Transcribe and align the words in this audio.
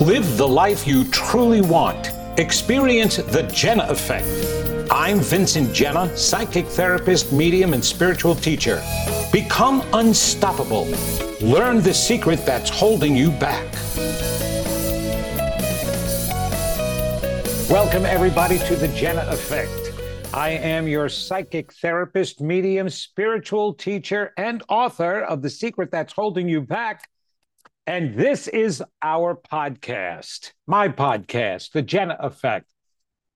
Live 0.00 0.36
the 0.36 0.46
life 0.46 0.88
you 0.88 1.04
truly 1.10 1.60
want. 1.60 2.10
Experience 2.36 3.18
the 3.18 3.44
Genna 3.44 3.88
Effect. 3.88 4.26
I'm 4.90 5.20
Vincent 5.20 5.68
Genna, 5.68 6.14
psychic 6.18 6.66
therapist, 6.66 7.32
medium, 7.32 7.74
and 7.74 7.84
spiritual 7.84 8.34
teacher. 8.34 8.82
Become 9.30 9.84
unstoppable. 9.92 10.86
Learn 11.40 11.80
the 11.80 11.94
secret 11.94 12.44
that's 12.44 12.68
holding 12.68 13.16
you 13.16 13.30
back. 13.30 13.72
Welcome, 17.70 18.04
everybody, 18.04 18.58
to 18.58 18.74
the 18.74 18.88
Genna 18.88 19.32
Effect. 19.32 19.92
I 20.34 20.50
am 20.50 20.88
your 20.88 21.08
psychic 21.08 21.72
therapist, 21.72 22.40
medium, 22.40 22.90
spiritual 22.90 23.72
teacher, 23.72 24.32
and 24.36 24.60
author 24.68 25.20
of 25.20 25.40
The 25.40 25.50
Secret 25.50 25.92
That's 25.92 26.12
Holding 26.12 26.48
You 26.48 26.62
Back. 26.62 27.08
And 27.86 28.14
this 28.14 28.48
is 28.48 28.82
our 29.02 29.36
podcast, 29.36 30.52
my 30.66 30.88
podcast, 30.88 31.72
The 31.72 31.82
Genna 31.82 32.16
Effect. 32.18 32.66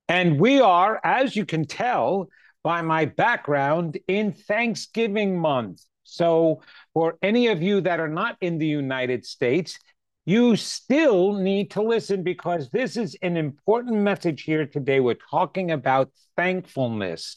And 0.08 0.40
we 0.40 0.62
are, 0.62 0.98
as 1.04 1.36
you 1.36 1.44
can 1.44 1.66
tell 1.66 2.28
by 2.64 2.80
my 2.80 3.04
background, 3.04 3.98
in 4.08 4.32
Thanksgiving 4.32 5.38
month. 5.38 5.82
So, 6.04 6.62
for 6.94 7.18
any 7.20 7.48
of 7.48 7.62
you 7.62 7.82
that 7.82 8.00
are 8.00 8.08
not 8.08 8.38
in 8.40 8.56
the 8.56 8.66
United 8.66 9.26
States, 9.26 9.78
you 10.24 10.56
still 10.56 11.34
need 11.34 11.70
to 11.72 11.82
listen 11.82 12.22
because 12.22 12.70
this 12.70 12.96
is 12.96 13.16
an 13.20 13.36
important 13.36 13.96
message 13.96 14.44
here 14.44 14.64
today. 14.64 15.00
We're 15.00 15.16
talking 15.30 15.72
about 15.72 16.10
thankfulness 16.36 17.36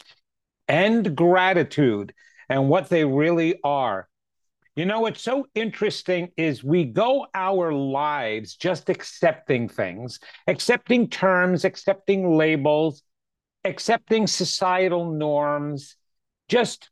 and 0.69 1.13
gratitude 1.13 2.13
and 2.47 2.69
what 2.69 2.87
they 2.87 3.03
really 3.03 3.59
are. 3.65 4.07
You 4.81 4.87
know, 4.87 5.01
what's 5.01 5.21
so 5.21 5.45
interesting 5.53 6.31
is 6.37 6.63
we 6.63 6.85
go 6.85 7.27
our 7.35 7.71
lives 7.71 8.55
just 8.55 8.89
accepting 8.89 9.69
things, 9.69 10.19
accepting 10.47 11.07
terms, 11.07 11.65
accepting 11.65 12.35
labels, 12.35 13.03
accepting 13.63 14.25
societal 14.25 15.13
norms, 15.13 15.97
just 16.47 16.89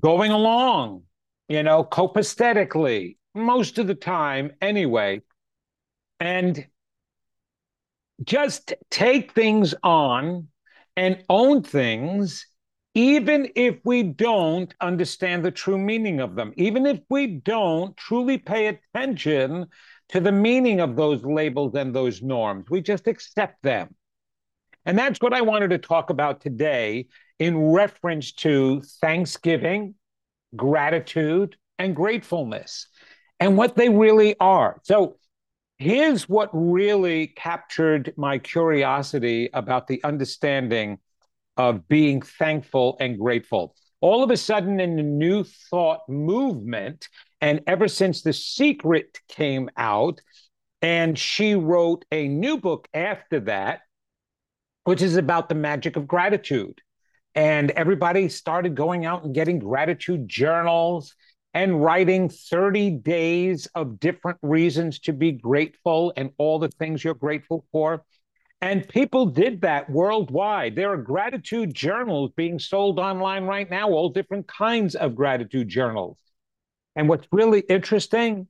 going 0.00 0.30
along, 0.30 1.02
you 1.50 1.62
know, 1.62 1.84
copaesthetically, 1.84 3.18
most 3.34 3.76
of 3.76 3.86
the 3.86 3.94
time 3.94 4.52
anyway. 4.62 5.20
And 6.18 6.66
just 8.24 8.72
take 8.90 9.32
things 9.32 9.74
on 9.82 10.48
and 10.96 11.22
own 11.28 11.62
things 11.62 12.46
even 12.94 13.48
if 13.54 13.76
we 13.84 14.02
don't 14.02 14.74
understand 14.80 15.44
the 15.44 15.50
true 15.50 15.78
meaning 15.78 16.20
of 16.20 16.34
them, 16.34 16.52
even 16.56 16.86
if 16.86 17.00
we 17.08 17.26
don't 17.26 17.96
truly 17.96 18.36
pay 18.36 18.66
attention 18.66 19.66
to 20.08 20.20
the 20.20 20.32
meaning 20.32 20.80
of 20.80 20.96
those 20.96 21.24
labels 21.24 21.74
and 21.76 21.94
those 21.94 22.20
norms, 22.20 22.68
we 22.68 22.80
just 22.80 23.06
accept 23.06 23.62
them. 23.62 23.94
And 24.84 24.98
that's 24.98 25.20
what 25.20 25.32
I 25.32 25.42
wanted 25.42 25.70
to 25.70 25.78
talk 25.78 26.10
about 26.10 26.40
today 26.40 27.06
in 27.38 27.70
reference 27.70 28.32
to 28.32 28.80
Thanksgiving, 29.00 29.94
gratitude, 30.56 31.56
and 31.78 31.94
gratefulness, 31.94 32.88
and 33.38 33.56
what 33.56 33.76
they 33.76 33.88
really 33.88 34.34
are. 34.40 34.80
So, 34.82 35.16
here's 35.78 36.28
what 36.28 36.50
really 36.52 37.28
captured 37.28 38.12
my 38.16 38.38
curiosity 38.38 39.48
about 39.54 39.86
the 39.86 40.02
understanding 40.04 40.98
of 41.60 41.86
being 41.88 42.22
thankful 42.22 42.96
and 43.00 43.18
grateful. 43.18 43.74
All 44.00 44.24
of 44.24 44.30
a 44.30 44.36
sudden, 44.38 44.80
in 44.80 44.96
the 44.96 45.02
New 45.02 45.44
Thought 45.44 46.00
movement, 46.08 47.06
and 47.42 47.60
ever 47.66 47.86
since 47.86 48.22
The 48.22 48.32
Secret 48.32 49.20
came 49.28 49.68
out, 49.76 50.22
and 50.80 51.18
she 51.18 51.54
wrote 51.54 52.06
a 52.10 52.28
new 52.28 52.56
book 52.56 52.88
after 52.94 53.40
that, 53.40 53.80
which 54.84 55.02
is 55.02 55.16
about 55.16 55.50
the 55.50 55.54
magic 55.54 55.96
of 55.96 56.08
gratitude. 56.08 56.80
And 57.34 57.72
everybody 57.72 58.30
started 58.30 58.74
going 58.74 59.04
out 59.04 59.24
and 59.24 59.34
getting 59.34 59.58
gratitude 59.58 60.26
journals 60.26 61.14
and 61.52 61.84
writing 61.84 62.30
30 62.30 62.92
days 63.02 63.68
of 63.74 64.00
different 64.00 64.38
reasons 64.40 64.98
to 65.00 65.12
be 65.12 65.32
grateful 65.32 66.14
and 66.16 66.30
all 66.38 66.58
the 66.58 66.70
things 66.70 67.04
you're 67.04 67.12
grateful 67.12 67.66
for. 67.70 68.02
And 68.62 68.86
people 68.86 69.26
did 69.26 69.62
that 69.62 69.88
worldwide. 69.88 70.76
There 70.76 70.92
are 70.92 70.98
gratitude 70.98 71.74
journals 71.74 72.32
being 72.36 72.58
sold 72.58 72.98
online 72.98 73.44
right 73.44 73.68
now, 73.70 73.88
all 73.88 74.10
different 74.10 74.46
kinds 74.46 74.94
of 74.94 75.14
gratitude 75.14 75.68
journals. 75.68 76.18
And 76.94 77.08
what's 77.08 77.26
really 77.32 77.60
interesting 77.60 78.48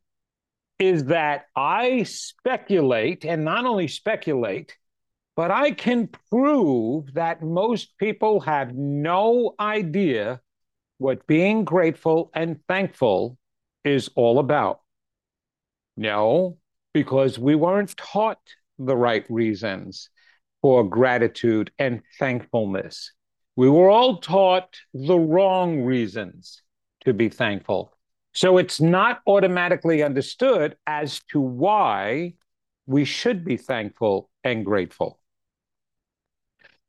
is 0.81 1.05
that 1.05 1.45
I 1.55 2.03
speculate, 2.05 3.25
and 3.25 3.45
not 3.45 3.67
only 3.67 3.87
speculate, 3.87 4.77
but 5.37 5.51
I 5.51 5.71
can 5.71 6.09
prove 6.31 7.15
that 7.15 7.43
most 7.43 7.97
people 7.99 8.41
have 8.41 8.75
no 8.75 9.55
idea 9.61 10.41
what 10.99 11.27
being 11.27 11.65
grateful 11.65 12.31
and 12.35 12.59
thankful 12.67 13.39
is 13.85 14.11
all 14.17 14.39
about. 14.39 14.81
No, 15.97 16.59
because 16.93 17.39
we 17.39 17.55
weren't 17.55 17.97
taught 17.97 18.41
the 18.87 18.97
right 18.97 19.25
reasons 19.29 20.09
for 20.63 20.85
gratitude 20.85 21.71
and 21.79 22.03
thankfulness. 22.19 23.13
We 23.57 23.69
were 23.69 23.91
all 23.91 24.19
taught 24.19 24.77
the 24.95 25.19
wrong 25.19 25.83
reasons 25.83 26.63
to 27.05 27.13
be 27.13 27.29
thankful. 27.29 27.93
So 28.33 28.59
it's 28.59 28.81
not 28.81 29.21
automatically 29.27 30.03
understood 30.03 30.77
as 30.87 31.21
to 31.33 31.41
why 31.41 32.35
we 32.87 33.05
should 33.05 33.45
be 33.45 33.57
thankful 33.57 34.31
and 34.45 34.65
grateful. 34.65 35.19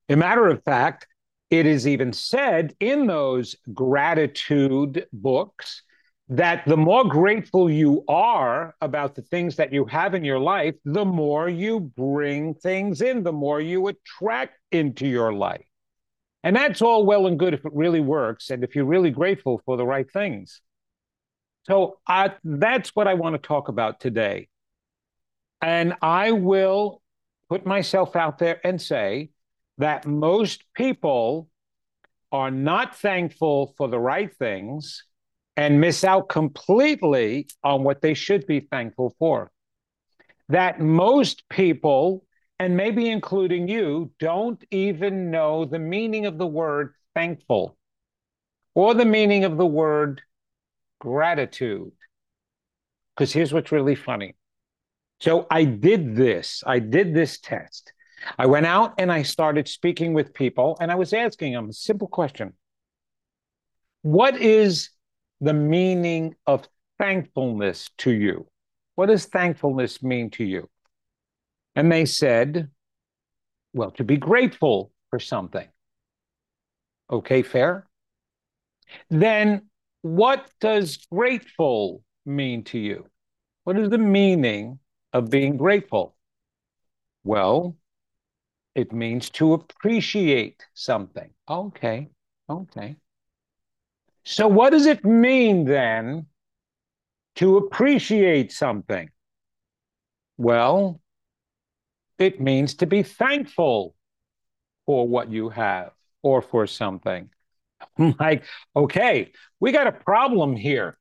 A 0.09 0.16
matter 0.16 0.47
of 0.47 0.63
fact, 0.63 1.08
it 1.50 1.66
is 1.66 1.88
even 1.88 2.13
said 2.13 2.75
in 2.79 3.08
those 3.08 3.56
gratitude 3.73 5.08
books 5.12 5.84
that 6.31 6.63
the 6.65 6.77
more 6.77 7.03
grateful 7.03 7.69
you 7.69 8.05
are 8.07 8.73
about 8.79 9.15
the 9.15 9.21
things 9.21 9.57
that 9.57 9.73
you 9.73 9.83
have 9.83 10.13
in 10.15 10.23
your 10.23 10.39
life, 10.39 10.75
the 10.85 11.03
more 11.03 11.49
you 11.49 11.81
bring 11.81 12.53
things 12.53 13.01
in, 13.01 13.21
the 13.21 13.33
more 13.33 13.59
you 13.59 13.87
attract 13.87 14.57
into 14.71 15.05
your 15.05 15.33
life. 15.33 15.65
And 16.45 16.55
that's 16.55 16.81
all 16.81 17.05
well 17.05 17.27
and 17.27 17.37
good 17.37 17.53
if 17.53 17.65
it 17.65 17.73
really 17.75 17.99
works 17.99 18.49
and 18.49 18.63
if 18.63 18.77
you're 18.77 18.85
really 18.85 19.11
grateful 19.11 19.61
for 19.65 19.75
the 19.75 19.85
right 19.85 20.09
things. 20.09 20.61
So 21.63 21.99
I, 22.07 22.31
that's 22.45 22.95
what 22.95 23.09
I 23.09 23.15
want 23.15 23.35
to 23.35 23.47
talk 23.47 23.67
about 23.67 23.99
today. 23.99 24.47
And 25.61 25.95
I 26.01 26.31
will 26.31 27.01
put 27.49 27.66
myself 27.66 28.16
out 28.16 28.39
there 28.39 28.61
and 28.66 28.81
say 28.81 29.31
that 29.79 30.07
most 30.07 30.63
people 30.75 31.49
are 32.31 32.51
not 32.51 32.95
thankful 32.95 33.75
for 33.77 33.89
the 33.89 33.99
right 33.99 34.34
things 34.37 35.03
and 35.57 35.81
miss 35.81 36.03
out 36.03 36.29
completely 36.29 37.47
on 37.63 37.83
what 37.83 38.01
they 38.01 38.13
should 38.13 38.47
be 38.47 38.61
thankful 38.61 39.15
for. 39.19 39.51
That 40.49 40.79
most 40.79 41.47
people, 41.49 42.25
and 42.59 42.77
maybe 42.77 43.09
including 43.09 43.67
you, 43.67 44.11
don't 44.19 44.63
even 44.71 45.31
know 45.31 45.65
the 45.65 45.79
meaning 45.79 46.25
of 46.25 46.37
the 46.37 46.47
word 46.47 46.93
thankful 47.13 47.77
or 48.75 48.93
the 48.93 49.05
meaning 49.05 49.43
of 49.43 49.57
the 49.57 49.65
word 49.65 50.21
gratitude. 50.99 51.91
Because 53.15 53.33
here's 53.33 53.53
what's 53.53 53.71
really 53.71 53.95
funny. 53.95 54.35
So 55.19 55.45
I 55.51 55.65
did 55.65 56.15
this, 56.15 56.63
I 56.65 56.79
did 56.79 57.13
this 57.13 57.39
test. 57.39 57.93
I 58.37 58.45
went 58.45 58.65
out 58.65 58.93
and 58.97 59.11
I 59.11 59.23
started 59.23 59.67
speaking 59.67 60.13
with 60.13 60.33
people, 60.33 60.77
and 60.79 60.91
I 60.91 60.95
was 60.95 61.13
asking 61.13 61.53
them 61.53 61.69
a 61.69 61.73
simple 61.73 62.07
question 62.07 62.53
What 64.01 64.39
is 64.39 64.89
the 65.41 65.53
meaning 65.53 66.35
of 66.46 66.67
thankfulness 66.99 67.90
to 67.97 68.11
you? 68.11 68.47
What 68.96 69.08
does 69.08 69.26
thankfulness 69.26 70.03
mean 70.03 70.29
to 70.32 70.43
you? 70.43 70.70
And 71.76 71.91
they 71.91 72.05
said, 72.05 72.70
well, 73.73 73.91
to 73.91 74.03
be 74.03 74.17
grateful 74.17 74.91
for 75.09 75.20
something. 75.20 75.67
Okay, 77.09 77.41
fair? 77.41 77.88
Then 79.09 79.64
what 80.02 80.49
does 80.59 80.97
grateful 81.11 82.03
mean 82.26 82.64
to 82.66 82.79
you? 82.79 83.08
What 83.64 83.78
is 83.78 83.90
the 83.90 83.97
meaning 83.97 84.79
of 85.14 85.29
being 85.29 85.58
grateful? 85.58 86.16
Well, 87.23 87.76
it 88.76 88.94
means 88.94 89.29
to 89.32 89.53
appreciate 89.53 90.66
something. 90.73 91.29
Okay, 91.49 92.09
okay. 92.49 92.96
So, 94.23 94.47
what 94.47 94.72
does 94.72 94.85
it 94.85 95.03
mean 95.03 95.66
then 95.66 96.28
to 97.35 97.58
appreciate 97.58 98.52
something? 98.52 99.09
Well, 100.38 101.02
it 102.20 102.40
means 102.40 102.76
to 102.76 102.85
be 102.85 103.03
thankful 103.03 103.96
for 104.85 105.08
what 105.08 105.32
you 105.32 105.50
have 105.50 105.91
or 106.22 106.41
for 106.41 106.68
something. 106.68 107.29
Like, 108.20 108.44
okay, 108.76 109.32
we 109.59 109.72
got 109.72 109.88
a 109.88 109.91
problem 109.91 110.56
here. 110.56 111.00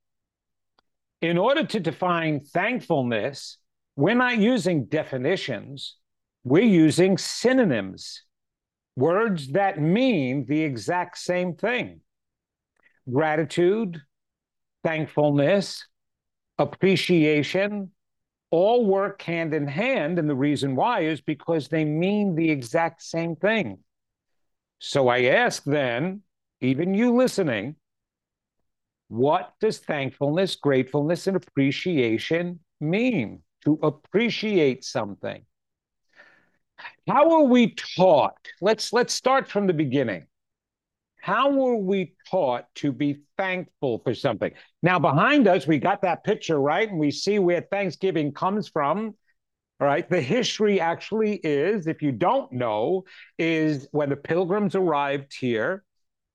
In 1.21 1.37
order 1.37 1.65
to 1.65 1.79
define 1.79 2.41
thankfulness, 2.41 3.59
we're 3.97 4.15
not 4.15 4.39
using 4.39 4.87
definitions, 4.87 5.97
we're 6.43 6.65
using 6.65 7.19
synonyms, 7.19 8.23
words 8.97 9.49
that 9.49 9.79
mean 9.79 10.47
the 10.47 10.63
exact 10.63 11.19
same 11.19 11.55
thing 11.55 12.01
gratitude, 13.13 14.01
thankfulness, 14.85 15.87
appreciation, 16.59 17.91
all 18.51 18.85
work 18.85 19.23
hand 19.23 19.55
in 19.55 19.67
hand. 19.67 20.19
And 20.19 20.29
the 20.29 20.35
reason 20.35 20.77
why 20.77 21.01
is 21.01 21.21
because 21.21 21.69
they 21.69 21.85
mean 21.85 22.35
the 22.35 22.51
exact 22.51 23.03
same 23.03 23.37
thing. 23.37 23.79
So 24.79 25.09
I 25.09 25.25
ask 25.25 25.63
then, 25.65 26.23
even 26.61 26.95
you 26.95 27.15
listening, 27.15 27.77
what 29.09 29.53
does 29.61 29.79
thankfulness, 29.79 30.57
gratefulness, 30.57 31.27
and 31.27 31.37
appreciation 31.37 32.61
mean? 32.81 33.43
To 33.65 33.79
appreciate 33.83 34.85
something. 34.85 35.43
How 37.07 37.31
are 37.33 37.45
we 37.45 37.75
taught? 37.75 38.39
Let's 38.63 38.91
let's 38.91 39.13
start 39.13 39.49
from 39.49 39.67
the 39.67 39.75
beginning. 39.75 40.27
How 41.23 41.51
were 41.51 41.77
we 41.77 42.15
taught 42.31 42.67
to 42.77 42.93
be 42.93 43.21
thankful 43.37 44.01
for 44.05 44.15
something? 44.15 44.53
Now, 44.83 44.99
behind 44.99 45.49
us, 45.49 45.67
we 45.67 45.79
got 45.79 46.03
that 46.03 46.25
picture, 46.25 46.61
right? 46.61 46.89
And 46.89 46.99
we 46.99 47.11
see 47.11 47.39
where 47.39 47.61
Thanksgiving 47.61 48.33
comes 48.33 48.69
from. 48.69 49.15
All 49.81 49.87
right. 49.87 50.09
The 50.09 50.21
history 50.21 50.81
actually 50.81 51.37
is, 51.37 51.87
if 51.87 52.03
you 52.03 52.13
don't 52.13 52.53
know, 52.53 53.05
is 53.39 53.89
when 53.93 54.11
the 54.11 54.17
pilgrims 54.17 54.75
arrived 54.75 55.35
here, 55.39 55.85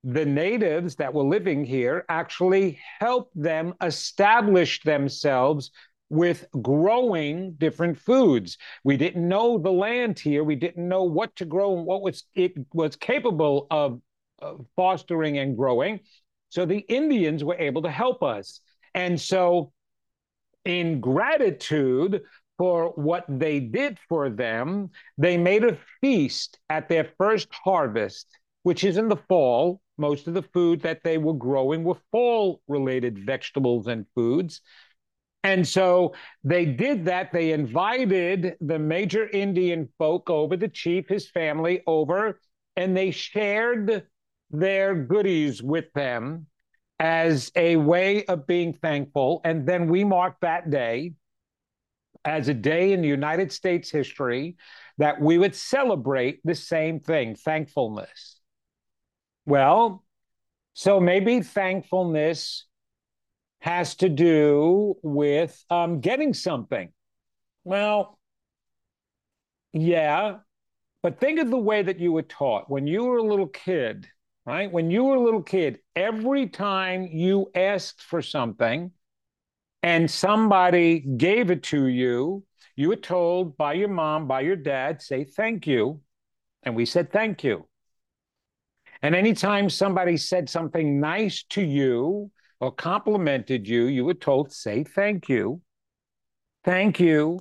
the 0.04 0.26
natives 0.26 0.96
that 0.96 1.14
were 1.14 1.24
living 1.24 1.66
here 1.66 2.06
actually 2.10 2.80
helped 3.00 3.40
them 3.40 3.74
establish 3.82 4.82
themselves 4.84 5.72
with 6.10 6.46
growing 6.62 7.54
different 7.54 7.98
foods. 7.98 8.58
We 8.84 8.98
didn't 8.98 9.28
know 9.28 9.58
the 9.58 9.72
land 9.72 10.20
here. 10.20 10.44
We 10.44 10.56
didn't 10.56 10.88
know 10.88 11.04
what 11.04 11.36
to 11.38 11.46
grow 11.46 11.78
and 11.78 11.86
what 11.86 12.04
was 12.04 12.24
it 12.36 12.54
was 12.74 12.96
capable 12.96 13.68
of 13.72 14.00
fostering 14.76 15.38
and 15.38 15.58
growing. 15.58 16.00
So 16.50 16.66
the 16.66 16.80
Indians 16.80 17.44
were 17.44 17.58
able 17.58 17.82
to 17.84 17.92
help 17.92 18.24
us. 18.24 18.62
And 18.94 19.20
so, 19.20 19.72
in 20.64 21.00
gratitude 21.00 22.22
for 22.58 22.90
what 22.96 23.26
they 23.28 23.60
did 23.60 24.00
for 24.08 24.30
them, 24.30 24.90
they 25.18 25.38
made 25.38 25.64
a 25.64 25.78
feast 26.02 26.58
at 26.70 26.88
their 26.88 27.10
first 27.18 27.50
harvest, 27.52 28.28
which 28.64 28.84
is 28.84 28.98
in 28.98 29.10
the 29.10 29.18
fall. 29.28 29.82
Most 29.98 30.28
of 30.28 30.34
the 30.34 30.42
food 30.42 30.82
that 30.82 31.04
they 31.04 31.18
were 31.18 31.34
growing 31.34 31.84
were 31.84 31.98
fall 32.12 32.62
related 32.68 33.20
vegetables 33.20 33.88
and 33.88 34.06
foods. 34.16 34.62
And 35.44 35.68
so 35.68 36.16
they 36.44 36.66
did 36.66 37.06
that. 37.06 37.32
They 37.32 37.52
invited 37.52 38.56
the 38.62 38.80
major 38.80 39.30
Indian 39.30 39.88
folk 40.00 40.30
over, 40.30 40.58
the 40.58 40.68
chief, 40.68 41.08
his 41.08 41.30
family 41.30 41.84
over, 41.86 42.40
and 42.76 42.98
they 42.98 43.12
shared 43.12 44.08
their 44.52 44.96
goodies 44.96 45.62
with 45.62 45.92
them 45.94 46.48
as 47.00 47.52
a 47.56 47.76
way 47.76 48.26
of 48.26 48.48
being 48.48 48.74
thankful. 48.74 49.42
And 49.44 49.68
then 49.68 49.88
we 49.88 50.04
mark 50.04 50.38
that 50.42 50.70
day 50.70 51.14
as 52.24 52.48
a 52.48 52.54
day 52.54 52.94
in 52.94 53.02
the 53.02 53.08
United 53.08 53.52
States 53.52 53.90
history 53.90 54.56
that 54.98 55.20
we 55.22 55.38
would 55.38 55.56
celebrate 55.56 56.40
the 56.44 56.56
same 56.56 57.00
thing 57.00 57.36
thankfulness. 57.36 58.40
Well, 59.46 60.04
so 60.74 61.00
maybe 61.00 61.42
thankfulness 61.42 62.66
has 63.60 63.96
to 63.96 64.10
do 64.10 64.96
with 65.04 65.64
um, 65.70 66.00
getting 66.00 66.34
something. 66.34 66.92
Well, 67.64 68.20
yeah, 69.74 70.38
but 71.04 71.20
think 71.20 71.40
of 71.40 71.50
the 71.50 71.58
way 71.58 71.82
that 71.84 72.00
you 72.00 72.12
were 72.12 72.24
taught 72.24 72.70
when 72.70 72.88
you 72.88 73.04
were 73.04 73.18
a 73.18 73.24
little 73.24 73.48
kid 73.48 74.08
right? 74.46 74.72
When 74.72 74.92
you 74.92 75.04
were 75.04 75.16
a 75.16 75.24
little 75.24 75.42
kid, 75.42 75.80
every 75.96 76.48
time 76.48 77.08
you 77.12 77.50
asked 77.56 78.04
for 78.04 78.22
something 78.22 78.92
and 79.82 80.10
somebody 80.10 81.00
gave 81.00 81.50
it 81.50 81.64
to 81.64 81.88
you, 81.88 82.44
you 82.76 82.90
were 82.90 82.96
told 82.96 83.58
by 83.58 83.74
your 83.74 83.88
mom, 83.88 84.28
by 84.28 84.42
your 84.42 84.56
dad, 84.56 85.02
say 85.02 85.24
thank 85.24 85.66
you. 85.66 86.02
And 86.64 86.76
we 86.76 86.86
said 86.86 87.12
thank 87.12 87.44
you. 87.44 87.68
And 89.02 89.16
anytime 89.16 89.70
somebody 89.70 90.18
said 90.18 90.50
something 90.50 91.00
nice 91.00 91.44
to 91.50 91.62
you 91.62 92.32
or 92.60 92.72
complimented 92.72 93.68
you, 93.68 93.86
you 93.86 94.06
were 94.06 94.14
told, 94.14 94.52
say 94.52 94.84
thank 94.84 95.30
you. 95.30 95.62
Thank 96.64 97.00
you. 97.00 97.40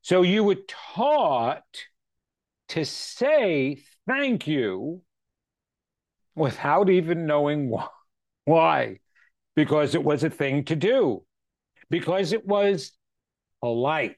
So 0.00 0.22
you 0.22 0.44
were 0.44 0.56
taught 0.66 1.62
to 2.68 2.84
say 2.84 3.82
thank 4.06 4.46
you 4.46 5.02
without 6.34 6.90
even 6.90 7.26
knowing 7.26 7.72
why. 8.44 8.98
Because 9.54 9.94
it 9.94 10.02
was 10.02 10.24
a 10.24 10.30
thing 10.30 10.64
to 10.64 10.74
do, 10.74 11.24
because 11.90 12.32
it 12.32 12.46
was 12.46 12.92
polite. 13.60 14.16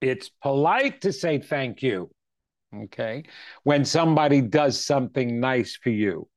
It's 0.00 0.28
polite 0.42 1.02
to 1.02 1.12
say 1.12 1.38
thank 1.38 1.82
you, 1.82 2.10
okay, 2.74 3.22
when 3.62 3.84
somebody 3.84 4.40
does 4.40 4.84
something 4.84 5.40
nice 5.40 5.76
for 5.76 5.90
you. 5.90 6.28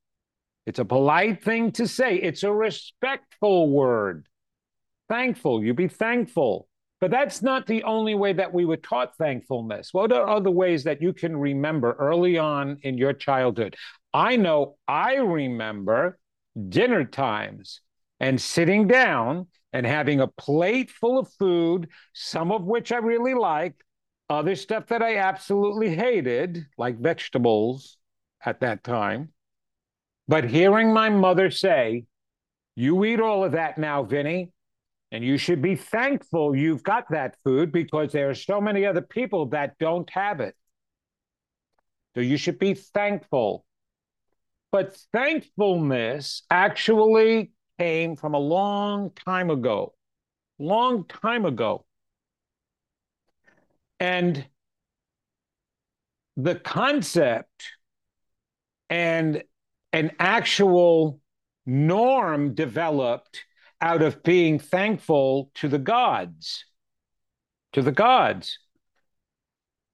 It's 0.68 0.80
a 0.80 0.86
polite 0.86 1.44
thing 1.44 1.72
to 1.74 1.88
say, 1.88 2.16
it's 2.18 2.44
a 2.44 2.54
respectful 2.54 3.72
word. 3.72 4.28
Thankful, 5.10 5.64
you 5.64 5.74
be 5.74 5.88
thankful. 5.88 6.69
But 7.02 7.12
that's 7.12 7.42
not 7.42 7.66
the 7.66 7.84
only 7.84 8.14
way 8.14 8.34
that 8.34 8.54
we 8.54 8.66
were 8.66 8.78
taught 8.78 9.16
thankfulness. 9.16 9.94
What 9.94 10.12
are 10.12 10.28
other 10.28 10.52
ways 10.52 10.84
that 10.84 11.02
you 11.02 11.14
can 11.14 11.36
remember 11.38 11.94
early 11.94 12.38
on 12.38 12.78
in 12.82 12.98
your 12.98 13.14
childhood? 13.14 13.76
I 14.14 14.36
know 14.36 14.76
I 14.88 15.16
remember 15.16 16.20
dinner 16.68 17.06
times 17.06 17.82
and 18.20 18.40
sitting 18.42 18.88
down 18.88 19.48
and 19.72 19.86
having 19.86 20.20
a 20.20 20.28
plate 20.28 20.92
full 20.92 21.20
of 21.20 21.32
food, 21.34 21.90
some 22.14 22.52
of 22.52 22.64
which 22.64 22.92
I 22.92 22.98
really 22.98 23.34
liked, 23.34 23.84
other 24.30 24.56
stuff 24.56 24.88
that 24.88 25.02
I 25.02 25.18
absolutely 25.18 25.96
hated, 25.96 26.66
like 26.78 27.00
vegetables 27.00 27.98
at 28.44 28.60
that 28.60 28.84
time. 28.84 29.30
But 30.28 30.44
hearing 30.44 30.94
my 30.94 31.10
mother 31.10 31.50
say, 31.50 32.06
You 32.76 33.04
eat 33.06 33.20
all 33.20 33.44
of 33.44 33.54
that 33.54 33.78
now, 33.78 34.04
Vinny. 34.04 34.52
And 35.12 35.24
you 35.24 35.38
should 35.38 35.62
be 35.62 35.76
thankful 35.76 36.56
you've 36.56 36.84
got 36.84 37.06
that 37.10 37.36
food 37.44 37.72
because 37.72 38.12
there 38.12 38.30
are 38.30 38.36
so 38.36 38.62
many 38.62 38.86
other 38.86 39.02
people 39.02 39.48
that 39.48 39.78
don't 39.80 40.10
have 40.12 40.40
it. 40.40 40.56
So 42.16 42.22
you 42.22 42.38
should 42.38 42.60
be 42.60 42.74
thankful. 42.74 43.66
But 44.72 44.96
thankfulness 45.12 46.44
actually 46.52 47.52
came 47.80 48.16
from 48.16 48.36
a 48.36 48.40
long 48.40 49.12
time 49.26 49.50
ago, 49.50 49.96
long 50.60 51.06
time 51.06 51.46
ago. 51.46 51.86
And 54.00 54.46
the 56.38 56.56
concept 56.56 57.74
and 58.90 59.44
an 59.92 60.12
actual 60.20 61.20
norm 61.66 62.54
developed 62.54 63.44
out 63.82 64.02
of 64.02 64.24
being 64.24 64.60
thankful 64.60 65.52
to 65.56 65.68
the 65.68 65.80
gods, 65.80 66.66
to 67.74 67.82
the 67.82 67.92
gods, 67.92 68.60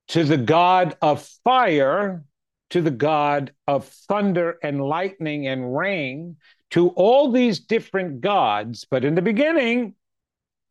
to 0.09 0.23
the 0.23 0.37
God 0.37 0.95
of 1.01 1.27
fire, 1.43 2.23
to 2.71 2.81
the 2.81 2.91
God 2.91 3.53
of 3.67 3.87
thunder 3.87 4.57
and 4.63 4.81
lightning 4.81 5.47
and 5.47 5.75
rain, 5.75 6.37
to 6.71 6.89
all 6.89 7.31
these 7.31 7.59
different 7.59 8.21
gods. 8.21 8.85
But 8.89 9.05
in 9.05 9.15
the 9.15 9.21
beginning, 9.21 9.95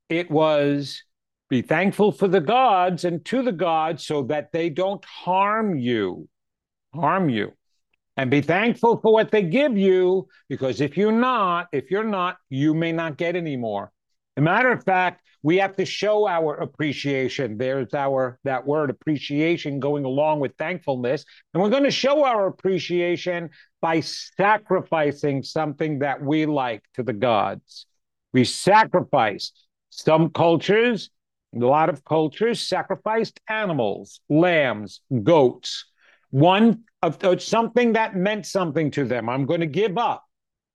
it 0.08 0.30
was 0.30 1.02
be 1.48 1.62
thankful 1.62 2.10
for 2.10 2.26
the 2.26 2.40
gods 2.40 3.04
and 3.04 3.24
to 3.26 3.42
the 3.42 3.52
gods 3.52 4.04
so 4.04 4.24
that 4.24 4.50
they 4.52 4.70
don't 4.70 5.04
harm 5.04 5.78
you, 5.78 6.28
harm 6.94 7.28
you. 7.28 7.52
And 8.16 8.30
be 8.30 8.40
thankful 8.40 9.00
for 9.00 9.12
what 9.12 9.30
they 9.30 9.42
give 9.42 9.76
you, 9.76 10.28
because 10.48 10.80
if 10.80 10.96
you're 10.96 11.10
not, 11.10 11.66
if 11.72 11.90
you're 11.90 12.04
not, 12.04 12.36
you 12.48 12.72
may 12.72 12.92
not 12.92 13.16
get 13.16 13.34
any 13.34 13.56
more. 13.56 13.90
A 14.36 14.40
matter 14.40 14.70
of 14.70 14.84
fact, 14.84 15.22
we 15.42 15.58
have 15.58 15.76
to 15.76 15.84
show 15.84 16.26
our 16.26 16.54
appreciation. 16.54 17.58
There's 17.58 17.92
our 17.92 18.38
that 18.44 18.66
word 18.66 18.88
appreciation 18.88 19.78
going 19.78 20.04
along 20.04 20.40
with 20.40 20.54
thankfulness. 20.56 21.24
And 21.52 21.62
we're 21.62 21.70
going 21.70 21.84
to 21.84 21.90
show 21.90 22.24
our 22.24 22.46
appreciation 22.46 23.50
by 23.82 24.00
sacrificing 24.00 25.42
something 25.42 25.98
that 25.98 26.22
we 26.22 26.46
like 26.46 26.82
to 26.94 27.02
the 27.02 27.12
gods. 27.12 27.86
We 28.32 28.44
sacrifice. 28.44 29.52
Some 29.90 30.30
cultures, 30.30 31.10
a 31.54 31.58
lot 31.58 31.88
of 31.88 32.04
cultures 32.04 32.60
sacrificed 32.60 33.38
animals, 33.48 34.20
lambs, 34.28 35.00
goats. 35.22 35.84
One 36.30 36.84
of, 37.04 37.22
of 37.22 37.42
something 37.42 37.92
that 37.92 38.16
meant 38.16 38.46
something 38.46 38.90
to 38.92 39.04
them. 39.04 39.28
I'm 39.28 39.46
going 39.46 39.60
to 39.60 39.66
give 39.66 39.98
up. 39.98 40.24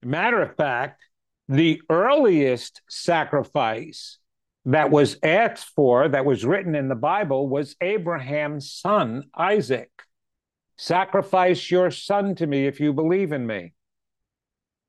Matter 0.02 0.40
of 0.40 0.56
fact, 0.56 1.02
the 1.48 1.82
earliest 1.90 2.82
sacrifice 2.88 4.18
that 4.66 4.90
was 4.90 5.18
asked 5.22 5.70
for, 5.74 6.08
that 6.08 6.24
was 6.24 6.44
written 6.44 6.74
in 6.74 6.88
the 6.88 6.94
Bible, 6.94 7.48
was 7.48 7.74
Abraham's 7.80 8.72
son, 8.72 9.24
Isaac. 9.36 9.90
Sacrifice 10.76 11.70
your 11.70 11.90
son 11.90 12.34
to 12.36 12.46
me 12.46 12.66
if 12.66 12.78
you 12.78 12.92
believe 12.92 13.32
in 13.32 13.46
me. 13.46 13.72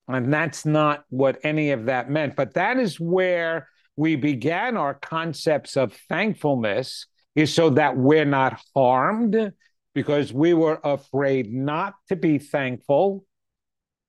And 0.07 0.31
that's 0.31 0.65
not 0.65 1.03
what 1.09 1.39
any 1.43 1.71
of 1.71 1.85
that 1.85 2.09
meant. 2.09 2.35
But 2.35 2.53
that 2.53 2.77
is 2.77 2.99
where 2.99 3.67
we 3.95 4.15
began 4.15 4.77
our 4.77 4.93
concepts 4.93 5.75
of 5.75 5.93
thankfulness, 6.07 7.07
is 7.33 7.53
so 7.53 7.71
that 7.71 7.97
we're 7.97 8.25
not 8.25 8.61
harmed 8.75 9.53
because 9.93 10.33
we 10.33 10.53
were 10.53 10.79
afraid 10.83 11.53
not 11.53 11.95
to 12.09 12.15
be 12.15 12.37
thankful. 12.37 13.25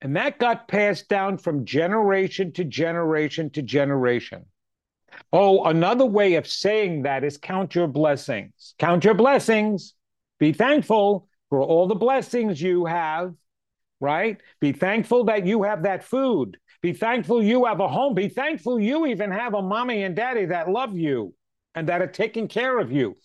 And 0.00 0.16
that 0.16 0.38
got 0.38 0.68
passed 0.68 1.08
down 1.08 1.38
from 1.38 1.64
generation 1.64 2.52
to 2.52 2.64
generation 2.64 3.50
to 3.50 3.62
generation. 3.62 4.46
Oh, 5.32 5.64
another 5.64 6.06
way 6.06 6.34
of 6.34 6.46
saying 6.46 7.02
that 7.02 7.24
is 7.24 7.36
count 7.36 7.74
your 7.74 7.86
blessings. 7.86 8.74
Count 8.78 9.04
your 9.04 9.14
blessings. 9.14 9.94
Be 10.38 10.52
thankful 10.52 11.28
for 11.50 11.62
all 11.62 11.86
the 11.86 11.94
blessings 11.94 12.60
you 12.60 12.86
have, 12.86 13.34
right? 14.00 14.40
Be 14.60 14.72
thankful 14.72 15.24
that 15.24 15.46
you 15.46 15.62
have 15.62 15.84
that 15.84 16.02
food. 16.04 16.56
Be 16.80 16.92
thankful 16.92 17.42
you 17.42 17.66
have 17.66 17.80
a 17.80 17.88
home. 17.88 18.14
Be 18.14 18.28
thankful 18.28 18.80
you 18.80 19.06
even 19.06 19.30
have 19.30 19.54
a 19.54 19.62
mommy 19.62 20.02
and 20.02 20.16
daddy 20.16 20.46
that 20.46 20.68
love 20.68 20.96
you 20.96 21.34
and 21.74 21.88
that 21.88 22.02
are 22.02 22.08
taking 22.08 22.48
care 22.48 22.78
of 22.78 22.90
you. 22.90 23.16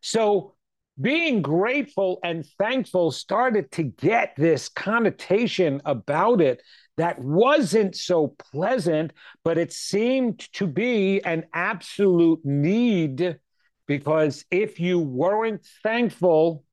So, 0.00 0.54
being 1.00 1.42
grateful 1.42 2.18
and 2.22 2.44
thankful 2.58 3.10
started 3.10 3.70
to 3.72 3.82
get 3.84 4.34
this 4.36 4.68
connotation 4.68 5.80
about 5.84 6.40
it 6.40 6.62
that 6.96 7.18
wasn't 7.18 7.96
so 7.96 8.34
pleasant, 8.52 9.12
but 9.42 9.56
it 9.56 9.72
seemed 9.72 10.38
to 10.52 10.66
be 10.66 11.22
an 11.22 11.44
absolute 11.54 12.44
need 12.44 13.38
because 13.86 14.44
if 14.50 14.78
you 14.78 14.98
weren't 14.98 15.66
thankful, 15.82 16.64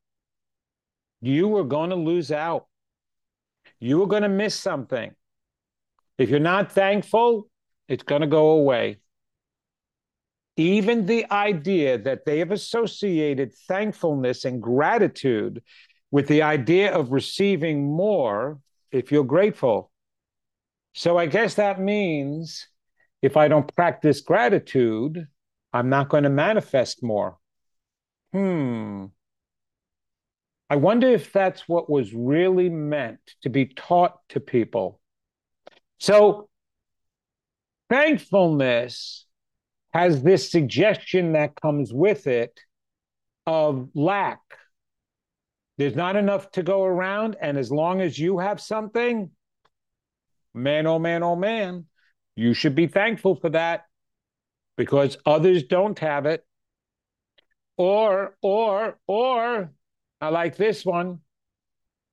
you 1.22 1.48
were 1.48 1.64
going 1.64 1.92
to 1.92 1.96
lose 1.96 2.32
out. 2.32 2.68
You 3.80 4.00
were 4.00 4.08
going 4.08 4.24
to 4.24 4.30
miss 4.30 4.56
something. 4.56 5.12
If 6.18 6.30
you're 6.30 6.40
not 6.40 6.72
thankful, 6.72 7.50
it's 7.88 8.04
going 8.04 8.22
to 8.22 8.28
go 8.28 8.50
away. 8.52 8.98
Even 10.58 11.06
the 11.06 11.32
idea 11.32 11.98
that 12.00 12.26
they 12.26 12.40
have 12.40 12.52
associated 12.52 13.54
thankfulness 13.68 14.44
and 14.44 14.62
gratitude 14.62 15.62
with 16.10 16.28
the 16.28 16.42
idea 16.42 16.94
of 16.94 17.12
receiving 17.12 17.86
more 17.86 18.60
if 18.92 19.12
you're 19.12 19.24
grateful. 19.24 19.92
So 20.96 21.16
I 21.16 21.28
guess 21.28 21.54
that 21.56 21.80
means 21.80 22.68
if 23.22 23.38
I 23.38 23.48
don't 23.48 23.74
practice 23.76 24.22
gratitude, 24.22 25.28
I'm 25.72 25.90
not 25.90 26.10
going 26.10 26.24
to 26.24 26.30
manifest 26.30 27.04
more. 27.04 27.38
Hmm. 28.34 29.06
I 30.72 30.76
wonder 30.76 31.08
if 31.08 31.32
that's 31.32 31.68
what 31.70 31.90
was 31.90 32.14
really 32.14 32.70
meant 32.70 33.20
to 33.44 33.50
be 33.50 33.68
taught 33.68 34.18
to 34.30 34.40
people. 34.40 35.00
So, 36.00 36.50
thankfulness 37.90 39.27
has 39.98 40.22
this 40.22 40.52
suggestion 40.52 41.34
that 41.34 41.60
comes 41.60 41.92
with 41.92 42.28
it 42.28 42.60
of 43.48 43.90
lack. 43.96 44.40
There's 45.80 45.96
not 45.96 46.16
enough 46.16 46.52
to 46.52 46.62
go 46.62 46.84
around. 46.84 47.36
And 47.42 47.58
as 47.58 47.72
long 47.72 48.02
as 48.02 48.20
you 48.20 48.38
have 48.38 48.62
something, 48.62 49.32
man, 50.54 50.86
oh 50.86 51.00
man, 51.00 51.24
oh 51.24 51.36
man, 51.36 51.86
you 52.36 52.54
should 52.54 52.76
be 52.76 52.86
thankful 52.86 53.38
for 53.38 53.50
that 53.50 53.86
because 54.76 55.18
others 55.26 55.64
don't 55.64 55.98
have 55.98 56.28
it. 56.28 56.46
Or, 57.76 58.38
or, 58.44 59.00
or, 59.08 59.72
I 60.22 60.30
like 60.30 60.58
this 60.58 60.86
one. 60.86 61.22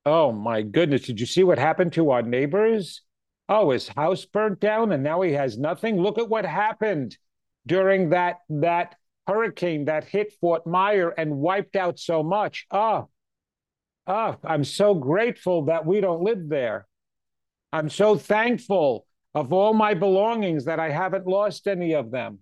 Oh 0.07 0.31
my 0.31 0.63
goodness, 0.63 1.03
did 1.03 1.19
you 1.19 1.27
see 1.27 1.43
what 1.43 1.59
happened 1.59 1.93
to 1.93 2.09
our 2.09 2.23
neighbors? 2.23 3.03
Oh, 3.47 3.69
his 3.69 3.87
house 3.87 4.25
burnt 4.25 4.59
down 4.59 4.91
and 4.91 5.03
now 5.03 5.21
he 5.21 5.33
has 5.33 5.55
nothing. 5.55 6.01
Look 6.01 6.17
at 6.17 6.29
what 6.29 6.45
happened 6.45 7.15
during 7.67 8.09
that 8.09 8.39
that 8.49 8.95
hurricane 9.27 9.85
that 9.85 10.05
hit 10.05 10.33
Fort 10.39 10.67
Myer 10.67 11.09
and 11.09 11.37
wiped 11.37 11.75
out 11.75 11.99
so 11.99 12.21
much. 12.23 12.67
Oh, 12.71 13.09
oh, 14.07 14.35
I'm 14.43 14.63
so 14.63 14.93
grateful 14.93 15.65
that 15.65 15.85
we 15.85 15.99
don't 15.99 16.21
live 16.21 16.47
there. 16.47 16.87
I'm 17.73 17.89
so 17.89 18.17
thankful 18.17 19.07
of 19.33 19.51
all 19.51 19.73
my 19.73 19.93
belongings 19.93 20.65
that 20.65 20.79
I 20.79 20.91
haven't 20.91 21.27
lost 21.27 21.67
any 21.67 21.93
of 21.93 22.11
them. 22.11 22.39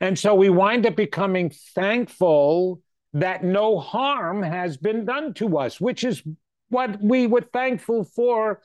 And 0.00 0.18
so 0.18 0.34
we 0.34 0.50
wind 0.50 0.86
up 0.86 0.96
becoming 0.96 1.50
thankful 1.74 2.82
that 3.14 3.42
no 3.42 3.78
harm 3.78 4.42
has 4.42 4.76
been 4.76 5.04
done 5.04 5.34
to 5.34 5.58
us, 5.58 5.80
which 5.80 6.04
is 6.04 6.22
what 6.68 7.00
we 7.02 7.26
were 7.26 7.40
thankful 7.40 8.04
for 8.04 8.60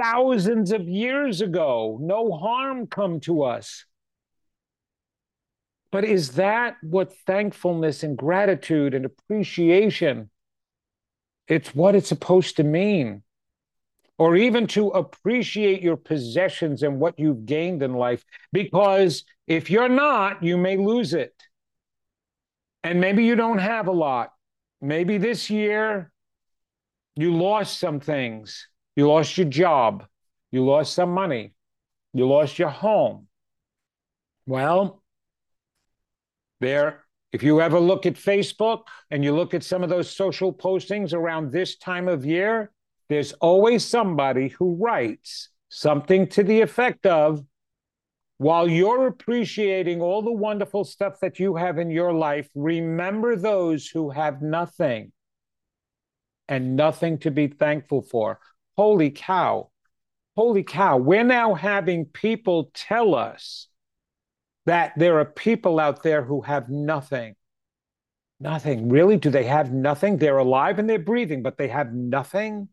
thousands 0.00 0.70
of 0.72 0.86
years 0.86 1.40
ago. 1.40 1.98
No 2.00 2.32
harm 2.32 2.86
come 2.86 3.20
to 3.20 3.42
us. 3.42 3.86
But 5.96 6.04
is 6.04 6.32
that 6.32 6.76
what 6.82 7.16
thankfulness 7.26 8.02
and 8.02 8.18
gratitude 8.18 8.92
and 8.92 9.06
appreciation? 9.06 10.28
It's 11.48 11.74
what 11.74 11.94
it's 11.94 12.10
supposed 12.10 12.58
to 12.58 12.64
mean 12.64 13.22
or 14.18 14.36
even 14.36 14.66
to 14.66 14.88
appreciate 14.88 15.80
your 15.80 15.96
possessions 15.96 16.82
and 16.82 17.00
what 17.00 17.18
you've 17.18 17.46
gained 17.46 17.82
in 17.82 17.94
life. 17.94 18.26
Because 18.52 19.24
if 19.46 19.70
you're 19.70 19.88
not, 19.88 20.42
you 20.42 20.58
may 20.58 20.76
lose 20.76 21.14
it. 21.14 21.32
And 22.84 23.00
maybe 23.00 23.24
you 23.24 23.34
don't 23.34 23.56
have 23.56 23.88
a 23.88 23.92
lot. 23.92 24.34
Maybe 24.82 25.16
this 25.16 25.48
year 25.48 26.12
you 27.14 27.34
lost 27.34 27.80
some 27.80 28.00
things. 28.00 28.68
You 28.96 29.08
lost 29.08 29.38
your 29.38 29.48
job. 29.48 30.04
You 30.52 30.62
lost 30.62 30.92
some 30.92 31.12
money. 31.12 31.54
You 32.12 32.28
lost 32.28 32.58
your 32.58 32.68
home. 32.68 33.28
Well, 34.46 35.02
there, 36.60 37.04
if 37.32 37.42
you 37.42 37.60
ever 37.60 37.78
look 37.78 38.06
at 38.06 38.14
Facebook 38.14 38.84
and 39.10 39.22
you 39.22 39.34
look 39.34 39.52
at 39.52 39.64
some 39.64 39.82
of 39.82 39.90
those 39.90 40.10
social 40.10 40.52
postings 40.52 41.12
around 41.12 41.52
this 41.52 41.76
time 41.76 42.08
of 42.08 42.24
year, 42.24 42.70
there's 43.08 43.32
always 43.34 43.84
somebody 43.84 44.48
who 44.48 44.76
writes 44.76 45.50
something 45.68 46.26
to 46.28 46.42
the 46.42 46.60
effect 46.60 47.06
of, 47.06 47.42
while 48.38 48.68
you're 48.68 49.06
appreciating 49.06 50.02
all 50.02 50.20
the 50.22 50.32
wonderful 50.32 50.84
stuff 50.84 51.20
that 51.20 51.38
you 51.38 51.56
have 51.56 51.78
in 51.78 51.90
your 51.90 52.12
life, 52.12 52.48
remember 52.54 53.34
those 53.34 53.86
who 53.86 54.10
have 54.10 54.42
nothing 54.42 55.12
and 56.48 56.76
nothing 56.76 57.18
to 57.18 57.30
be 57.30 57.46
thankful 57.46 58.02
for. 58.02 58.38
Holy 58.76 59.10
cow. 59.10 59.70
Holy 60.36 60.62
cow. 60.62 60.98
We're 60.98 61.24
now 61.24 61.54
having 61.54 62.04
people 62.04 62.70
tell 62.74 63.14
us 63.14 63.65
that 64.66 64.92
there 64.96 65.18
are 65.18 65.24
people 65.24 65.80
out 65.80 66.02
there 66.02 66.22
who 66.22 66.42
have 66.42 66.68
nothing. 66.68 67.34
Nothing. 68.38 68.90
Really? 68.90 69.16
Do 69.16 69.30
they 69.30 69.44
have 69.44 69.72
nothing? 69.72 70.18
They're 70.18 70.38
alive 70.38 70.78
and 70.78 70.90
they're 70.90 70.98
breathing, 70.98 71.42
but 71.42 71.56
they 71.56 71.68
have 71.68 71.94
nothing? 71.94 72.68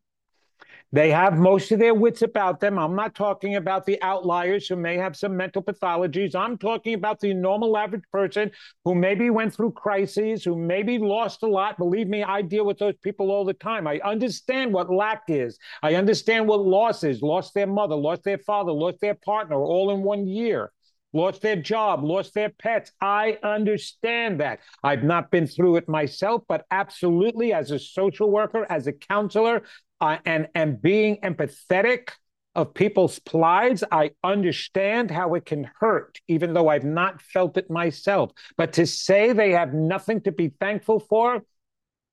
They 0.92 1.10
have 1.10 1.40
most 1.40 1.72
of 1.72 1.80
their 1.80 1.96
wits 1.96 2.22
about 2.22 2.60
them. 2.60 2.78
I'm 2.78 2.96
not 2.96 3.16
talking 3.16 3.56
about 3.56 3.86
the 3.86 4.00
outliers 4.04 4.68
who 4.68 4.76
may 4.76 4.96
have 4.98 5.16
some 5.16 5.36
mental 5.36 5.64
pathologies. 5.64 6.36
I'm 6.36 6.56
talking 6.56 6.94
about 6.94 7.20
the 7.20 7.34
normal 7.34 7.76
average 7.78 8.04
person 8.12 8.52
who 8.86 8.94
maybe 8.94 9.32
went 9.32 9.56
through 9.56 9.72
crises, 9.72 10.44
who 10.44 10.56
maybe 10.56 11.00
lost 11.00 11.42
a 11.42 11.48
lot. 11.48 11.80
Believe 11.80 12.08
me, 12.08 12.22
I 12.22 12.44
deal 12.44 12.64
with 12.66 12.78
those 12.78 12.94
people 13.02 13.32
all 13.32 13.44
the 13.44 13.56
time. 13.56 13.88
I 13.88 14.02
understand 14.04 14.72
what 14.72 14.94
lack 14.94 15.24
is. 15.30 15.58
I 15.82 15.96
understand 15.96 16.48
what 16.48 16.60
loss 16.60 17.04
is. 17.04 17.24
Lost 17.24 17.56
their 17.56 17.66
mother, 17.66 17.96
lost 17.96 18.24
their 18.24 18.38
father, 18.38 18.72
lost 18.72 19.00
their 19.02 19.16
partner 19.16 19.56
all 19.56 19.90
in 19.90 20.04
one 20.04 20.28
year. 20.28 20.72
Lost 21.13 21.41
their 21.41 21.55
job, 21.55 22.03
lost 22.03 22.34
their 22.34 22.50
pets. 22.50 22.91
I 23.00 23.38
understand 23.43 24.39
that. 24.39 24.60
I've 24.84 25.03
not 25.03 25.32
been 25.32 25.48
through 25.48 25.77
it 25.77 25.88
myself, 25.88 26.43
but 26.48 26.65
absolutely, 26.72 27.53
as 27.53 27.72
a 27.72 27.79
social 27.79 28.29
worker, 28.29 28.65
as 28.70 28.88
a 28.88 28.93
counselor, 28.93 29.63
uh, 30.01 30.17
and 30.25 30.48
and 30.55 30.82
being 30.82 31.17
empathetic 31.24 32.10
of 32.55 32.74
people's 32.74 33.20
plights, 33.20 33.84
I 33.91 34.12
understand 34.24 35.10
how 35.10 35.34
it 35.36 35.46
can 35.46 35.70
hurt, 35.79 36.20
even 36.27 36.53
though 36.53 36.67
I've 36.67 36.84
not 36.84 37.22
felt 37.22 37.58
it 37.58 37.70
myself. 37.70 38.32
But 38.58 38.74
to 38.74 38.86
say 38.86 39.34
they 39.34 39.51
have 39.51 39.74
nothing 39.74 40.22
to 40.22 40.32
be 40.32 40.50
thankful 40.60 41.00
for 41.00 41.43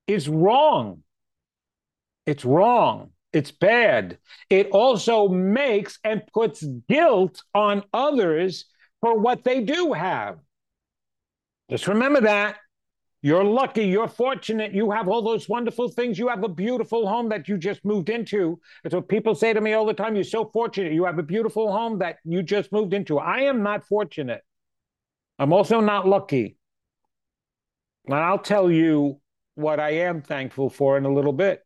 is 0.07 0.29
wrong. 0.29 1.03
It's 2.27 2.45
wrong. 2.45 3.11
It's 3.33 3.51
bad. 3.53 4.19
It 4.49 4.71
also 4.71 5.29
makes 5.29 5.99
and 6.03 6.23
puts 6.33 6.65
guilt 6.89 7.43
on 7.55 7.85
others 7.93 8.65
for 9.01 9.19
what 9.19 9.45
they 9.45 9.61
do 9.61 9.93
have. 9.93 10.39
Just 11.71 11.87
remember 11.89 12.21
that. 12.23 12.57
You're 13.23 13.45
lucky, 13.45 13.85
you're 13.85 14.09
fortunate, 14.09 14.73
you 14.73 14.91
have 14.91 15.07
all 15.07 15.21
those 15.21 15.47
wonderful 15.47 15.91
things. 15.91 16.19
You 16.19 16.29
have 16.29 16.43
a 16.43 16.49
beautiful 16.49 17.07
home 17.07 17.29
that 17.29 17.49
you 17.49 17.59
just 17.59 17.85
moved 17.85 18.09
into. 18.09 18.59
That's 18.83 18.95
what 18.95 19.09
people 19.09 19.35
say 19.35 19.53
to 19.53 19.61
me 19.61 19.75
all 19.75 19.85
the 19.85 19.93
time. 19.93 20.15
You're 20.15 20.25
so 20.25 20.47
fortunate. 20.47 20.95
You 20.95 21.05
have 21.05 21.19
a 21.19 21.23
beautiful 21.23 21.71
home 21.71 21.99
that 21.99 22.17
you 22.25 22.43
just 22.43 22.73
moved 22.73 22.95
into. 22.95 23.19
I 23.19 23.41
am 23.41 23.63
not 23.63 23.85
fortunate. 23.85 24.41
I'm 25.39 25.53
also 25.53 25.81
not 25.81 26.09
lucky. 26.09 26.57
And 28.07 28.15
I'll 28.15 28.39
tell 28.39 28.71
you 28.71 29.21
what 29.55 29.81
I 29.81 29.91
am 29.91 30.23
thankful 30.23 30.71
for 30.71 30.97
in 30.97 31.05
a 31.05 31.13
little 31.13 31.35
bit. 31.35 31.63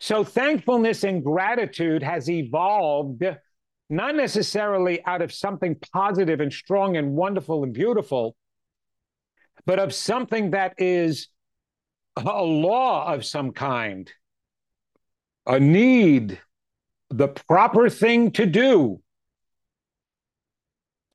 So, 0.00 0.24
thankfulness 0.24 1.04
and 1.04 1.24
gratitude 1.24 2.02
has 2.02 2.28
evolved 2.28 3.24
not 3.88 4.14
necessarily 4.14 5.04
out 5.04 5.22
of 5.22 5.32
something 5.32 5.76
positive 5.92 6.40
and 6.40 6.52
strong 6.52 6.96
and 6.96 7.12
wonderful 7.12 7.62
and 7.62 7.72
beautiful, 7.72 8.36
but 9.64 9.78
of 9.78 9.94
something 9.94 10.50
that 10.50 10.74
is 10.78 11.28
a 12.16 12.42
law 12.42 13.12
of 13.12 13.24
some 13.24 13.52
kind, 13.52 14.10
a 15.46 15.60
need, 15.60 16.40
the 17.10 17.28
proper 17.28 17.88
thing 17.88 18.32
to 18.32 18.46
do. 18.46 19.00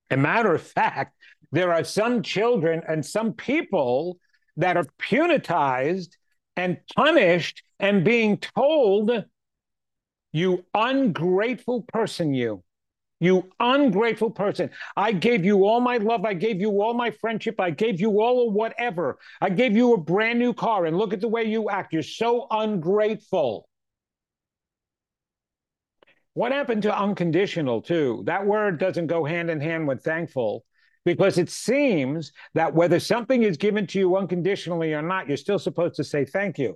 A 0.09 0.17
matter 0.17 0.53
of 0.53 0.61
fact, 0.61 1.15
there 1.51 1.73
are 1.73 1.83
some 1.83 2.21
children 2.21 2.81
and 2.87 3.05
some 3.05 3.33
people 3.33 4.19
that 4.57 4.77
are 4.77 4.85
punitized 4.99 6.17
and 6.55 6.77
punished 6.95 7.63
and 7.79 8.03
being 8.03 8.37
told, 8.37 9.25
you 10.31 10.65
ungrateful 10.73 11.83
person, 11.83 12.33
you. 12.33 12.63
You 13.19 13.51
ungrateful 13.59 14.31
person. 14.31 14.71
I 14.97 15.11
gave 15.11 15.45
you 15.45 15.65
all 15.65 15.79
my 15.79 15.97
love. 15.97 16.25
I 16.25 16.33
gave 16.33 16.59
you 16.59 16.81
all 16.81 16.95
my 16.95 17.11
friendship. 17.11 17.59
I 17.59 17.69
gave 17.69 18.01
you 18.01 18.19
all 18.19 18.47
of 18.47 18.53
whatever. 18.55 19.19
I 19.39 19.49
gave 19.49 19.75
you 19.75 19.93
a 19.93 19.97
brand 19.97 20.39
new 20.39 20.53
car, 20.53 20.87
and 20.87 20.97
look 20.97 21.13
at 21.13 21.21
the 21.21 21.27
way 21.27 21.43
you 21.43 21.69
act. 21.69 21.93
You're 21.93 22.01
so 22.01 22.47
ungrateful. 22.49 23.67
What 26.33 26.51
happened 26.51 26.81
to 26.83 26.97
unconditional, 26.97 27.81
too? 27.81 28.23
That 28.25 28.45
word 28.45 28.79
doesn't 28.79 29.07
go 29.07 29.23
hand 29.23 29.51
in 29.51 29.61
hand 29.61 29.87
with 29.87 30.03
thankful 30.03 30.63
because 31.05 31.37
it 31.37 31.49
seems 31.49 32.31
that 32.53 32.73
whether 32.73 32.99
something 32.99 33.43
is 33.43 33.57
given 33.57 33.85
to 33.87 33.99
you 33.99 34.15
unconditionally 34.15 34.93
or 34.93 35.01
not, 35.01 35.27
you're 35.27 35.37
still 35.37 35.59
supposed 35.59 35.95
to 35.95 36.03
say 36.03 36.25
thank 36.25 36.57
you. 36.57 36.75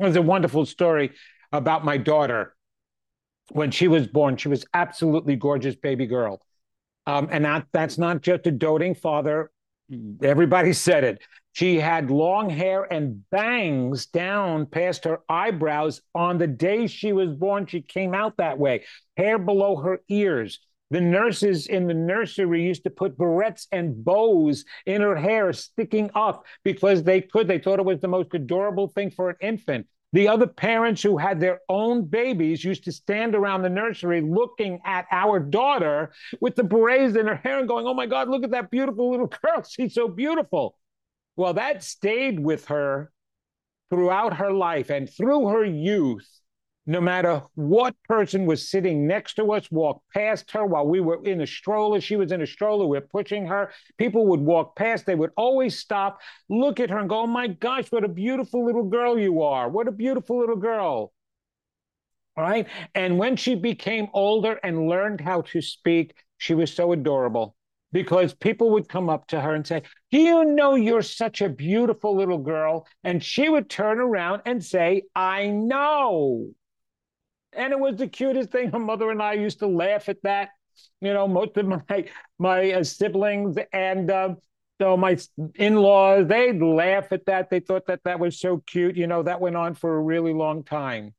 There's 0.00 0.16
a 0.16 0.22
wonderful 0.22 0.66
story 0.66 1.12
about 1.52 1.84
my 1.84 1.98
daughter 1.98 2.56
when 3.52 3.70
she 3.70 3.88
was 3.88 4.06
born, 4.06 4.36
she 4.36 4.48
was 4.48 4.64
absolutely 4.74 5.36
gorgeous 5.36 5.76
baby 5.76 6.06
girl. 6.06 6.40
Um, 7.06 7.28
and 7.30 7.44
that, 7.44 7.66
that's 7.72 7.98
not 7.98 8.22
just 8.22 8.46
a 8.46 8.50
doting 8.50 8.94
father. 8.94 9.50
Everybody 10.22 10.72
said 10.72 11.04
it. 11.04 11.22
She 11.52 11.80
had 11.80 12.10
long 12.10 12.48
hair 12.48 12.90
and 12.92 13.28
bangs 13.30 14.06
down 14.06 14.66
past 14.66 15.04
her 15.04 15.20
eyebrows. 15.28 16.00
On 16.14 16.38
the 16.38 16.46
day 16.46 16.86
she 16.86 17.12
was 17.12 17.34
born, 17.34 17.66
she 17.66 17.82
came 17.82 18.14
out 18.14 18.36
that 18.36 18.58
way, 18.58 18.84
hair 19.16 19.36
below 19.38 19.76
her 19.76 20.00
ears. 20.08 20.60
The 20.90 21.00
nurses 21.00 21.68
in 21.68 21.86
the 21.86 21.94
nursery 21.94 22.64
used 22.64 22.82
to 22.84 22.90
put 22.90 23.16
barrettes 23.16 23.66
and 23.70 24.04
bows 24.04 24.64
in 24.86 25.02
her 25.02 25.14
hair 25.14 25.52
sticking 25.52 26.10
up 26.14 26.44
because 26.64 27.04
they 27.04 27.20
could. 27.20 27.46
They 27.46 27.60
thought 27.60 27.78
it 27.78 27.84
was 27.84 28.00
the 28.00 28.08
most 28.08 28.34
adorable 28.34 28.88
thing 28.88 29.10
for 29.10 29.30
an 29.30 29.36
infant. 29.40 29.86
The 30.12 30.26
other 30.26 30.48
parents 30.48 31.02
who 31.02 31.16
had 31.16 31.38
their 31.38 31.60
own 31.68 32.04
babies 32.04 32.64
used 32.64 32.82
to 32.84 32.92
stand 32.92 33.36
around 33.36 33.62
the 33.62 33.68
nursery 33.68 34.20
looking 34.20 34.80
at 34.84 35.06
our 35.12 35.38
daughter 35.38 36.12
with 36.40 36.56
the 36.56 36.64
berets 36.64 37.16
in 37.16 37.28
her 37.28 37.36
hair 37.36 37.60
and 37.60 37.68
going, 37.68 37.86
Oh 37.86 37.94
my 37.94 38.06
God, 38.06 38.28
look 38.28 38.42
at 38.42 38.50
that 38.50 38.72
beautiful 38.72 39.12
little 39.12 39.28
girl. 39.28 39.62
She's 39.68 39.94
so 39.94 40.08
beautiful. 40.08 40.76
Well, 41.36 41.54
that 41.54 41.84
stayed 41.84 42.40
with 42.40 42.66
her 42.66 43.12
throughout 43.90 44.38
her 44.38 44.52
life 44.52 44.90
and 44.90 45.08
through 45.08 45.46
her 45.48 45.64
youth 45.64 46.39
no 46.86 47.00
matter 47.00 47.42
what 47.54 47.94
person 48.08 48.46
was 48.46 48.68
sitting 48.68 49.06
next 49.06 49.34
to 49.34 49.52
us, 49.52 49.70
walked 49.70 50.08
past 50.12 50.50
her 50.52 50.64
while 50.64 50.86
we 50.86 51.00
were 51.00 51.22
in 51.24 51.40
a 51.40 51.46
stroller. 51.46 52.00
She 52.00 52.16
was 52.16 52.32
in 52.32 52.42
a 52.42 52.46
stroller, 52.46 52.86
we're 52.86 53.00
pushing 53.00 53.46
her. 53.46 53.70
People 53.98 54.26
would 54.28 54.40
walk 54.40 54.76
past, 54.76 55.06
they 55.06 55.14
would 55.14 55.30
always 55.36 55.78
stop, 55.78 56.20
look 56.48 56.80
at 56.80 56.90
her, 56.90 56.98
and 56.98 57.08
go, 57.08 57.20
Oh 57.20 57.26
my 57.26 57.48
gosh, 57.48 57.92
what 57.92 58.04
a 58.04 58.08
beautiful 58.08 58.64
little 58.64 58.84
girl 58.84 59.18
you 59.18 59.42
are. 59.42 59.68
What 59.68 59.88
a 59.88 59.92
beautiful 59.92 60.40
little 60.40 60.56
girl. 60.56 61.12
Right. 62.36 62.66
And 62.94 63.18
when 63.18 63.36
she 63.36 63.54
became 63.54 64.08
older 64.14 64.58
and 64.62 64.88
learned 64.88 65.20
how 65.20 65.42
to 65.42 65.60
speak, 65.60 66.14
she 66.38 66.54
was 66.54 66.72
so 66.72 66.92
adorable 66.92 67.54
because 67.92 68.32
people 68.32 68.70
would 68.70 68.88
come 68.88 69.10
up 69.10 69.26
to 69.28 69.40
her 69.40 69.54
and 69.54 69.66
say, 69.66 69.82
Do 70.10 70.18
you 70.18 70.44
know 70.44 70.74
you're 70.74 71.02
such 71.02 71.42
a 71.42 71.48
beautiful 71.48 72.16
little 72.16 72.38
girl? 72.38 72.86
And 73.04 73.22
she 73.22 73.48
would 73.48 73.68
turn 73.68 73.98
around 73.98 74.42
and 74.46 74.64
say, 74.64 75.02
I 75.14 75.48
know. 75.48 76.48
And 77.52 77.72
it 77.72 77.78
was 77.78 77.96
the 77.96 78.08
cutest 78.08 78.50
thing. 78.50 78.70
Her 78.70 78.78
mother 78.78 79.10
and 79.10 79.22
I 79.22 79.34
used 79.34 79.58
to 79.60 79.66
laugh 79.66 80.08
at 80.08 80.22
that. 80.22 80.50
You 81.00 81.12
know, 81.12 81.26
most 81.26 81.56
of 81.56 81.66
my 81.88 82.04
my 82.38 82.72
uh, 82.72 82.84
siblings 82.84 83.56
and 83.72 84.10
uh, 84.10 84.34
so 84.80 84.96
my 84.96 85.18
in-laws 85.56 86.26
they'd 86.28 86.62
laugh 86.62 87.12
at 87.12 87.26
that. 87.26 87.50
They 87.50 87.60
thought 87.60 87.86
that 87.86 88.00
that 88.04 88.18
was 88.18 88.40
so 88.40 88.62
cute. 88.66 88.96
You 88.96 89.06
know, 89.06 89.22
that 89.22 89.40
went 89.40 89.56
on 89.56 89.74
for 89.74 89.96
a 89.96 90.00
really 90.00 90.32
long 90.32 90.64
time. 90.64 91.14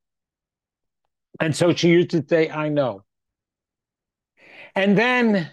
And 1.39 1.55
so 1.55 1.73
she 1.73 1.89
used 1.89 2.11
to 2.11 2.25
say, 2.27 2.49
"I 2.49 2.69
know." 2.69 3.03
And 4.75 4.97
then 4.97 5.51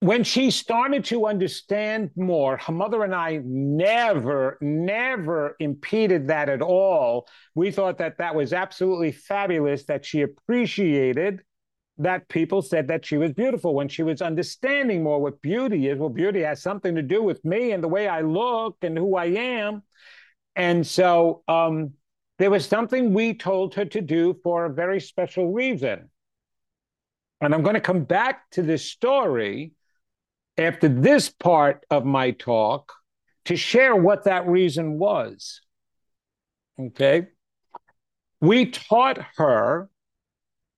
when 0.00 0.24
she 0.24 0.50
started 0.50 1.04
to 1.06 1.26
understand 1.26 2.10
more, 2.16 2.58
her 2.58 2.72
mother 2.72 3.02
and 3.02 3.14
I 3.14 3.40
never, 3.44 4.58
never 4.60 5.56
impeded 5.58 6.28
that 6.28 6.48
at 6.48 6.60
all. 6.60 7.26
We 7.54 7.70
thought 7.70 7.98
that 7.98 8.18
that 8.18 8.34
was 8.34 8.52
absolutely 8.52 9.12
fabulous, 9.12 9.84
that 9.86 10.04
she 10.04 10.22
appreciated 10.22 11.40
that 11.98 12.28
people 12.28 12.60
said 12.60 12.88
that 12.88 13.06
she 13.06 13.16
was 13.16 13.32
beautiful 13.32 13.74
when 13.74 13.88
she 13.88 14.02
was 14.02 14.20
understanding 14.20 15.02
more 15.02 15.18
what 15.18 15.40
beauty 15.40 15.88
is. 15.88 15.98
Well, 15.98 16.10
beauty 16.10 16.42
has 16.42 16.60
something 16.60 16.94
to 16.94 17.02
do 17.02 17.22
with 17.22 17.42
me 17.42 17.72
and 17.72 17.82
the 17.82 17.88
way 17.88 18.06
I 18.06 18.20
look 18.20 18.76
and 18.82 18.98
who 18.98 19.16
I 19.16 19.26
am. 19.26 19.82
And 20.54 20.86
so 20.86 21.42
um, 21.48 21.94
there 22.38 22.50
was 22.50 22.66
something 22.66 23.14
we 23.14 23.32
told 23.32 23.74
her 23.76 23.86
to 23.86 24.02
do 24.02 24.38
for 24.42 24.66
a 24.66 24.72
very 24.72 25.00
special 25.00 25.52
reason. 25.52 26.10
And 27.40 27.54
I'm 27.54 27.62
going 27.62 27.74
to 27.74 27.80
come 27.80 28.04
back 28.04 28.50
to 28.52 28.62
this 28.62 28.84
story 28.84 29.72
after 30.58 30.88
this 30.88 31.28
part 31.28 31.84
of 31.90 32.04
my 32.04 32.30
talk 32.32 32.92
to 33.46 33.56
share 33.56 33.94
what 33.94 34.24
that 34.24 34.46
reason 34.46 34.98
was. 34.98 35.60
Okay. 36.78 37.28
We 38.40 38.66
taught 38.66 39.18
her 39.36 39.88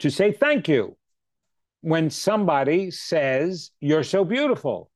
to 0.01 0.11
say 0.11 0.33
thank 0.33 0.69
you 0.69 0.97
when 1.81 2.11
somebody 2.11 2.91
says, 2.91 3.71
You're 3.81 4.05
so 4.05 4.25
beautiful. 4.25 4.91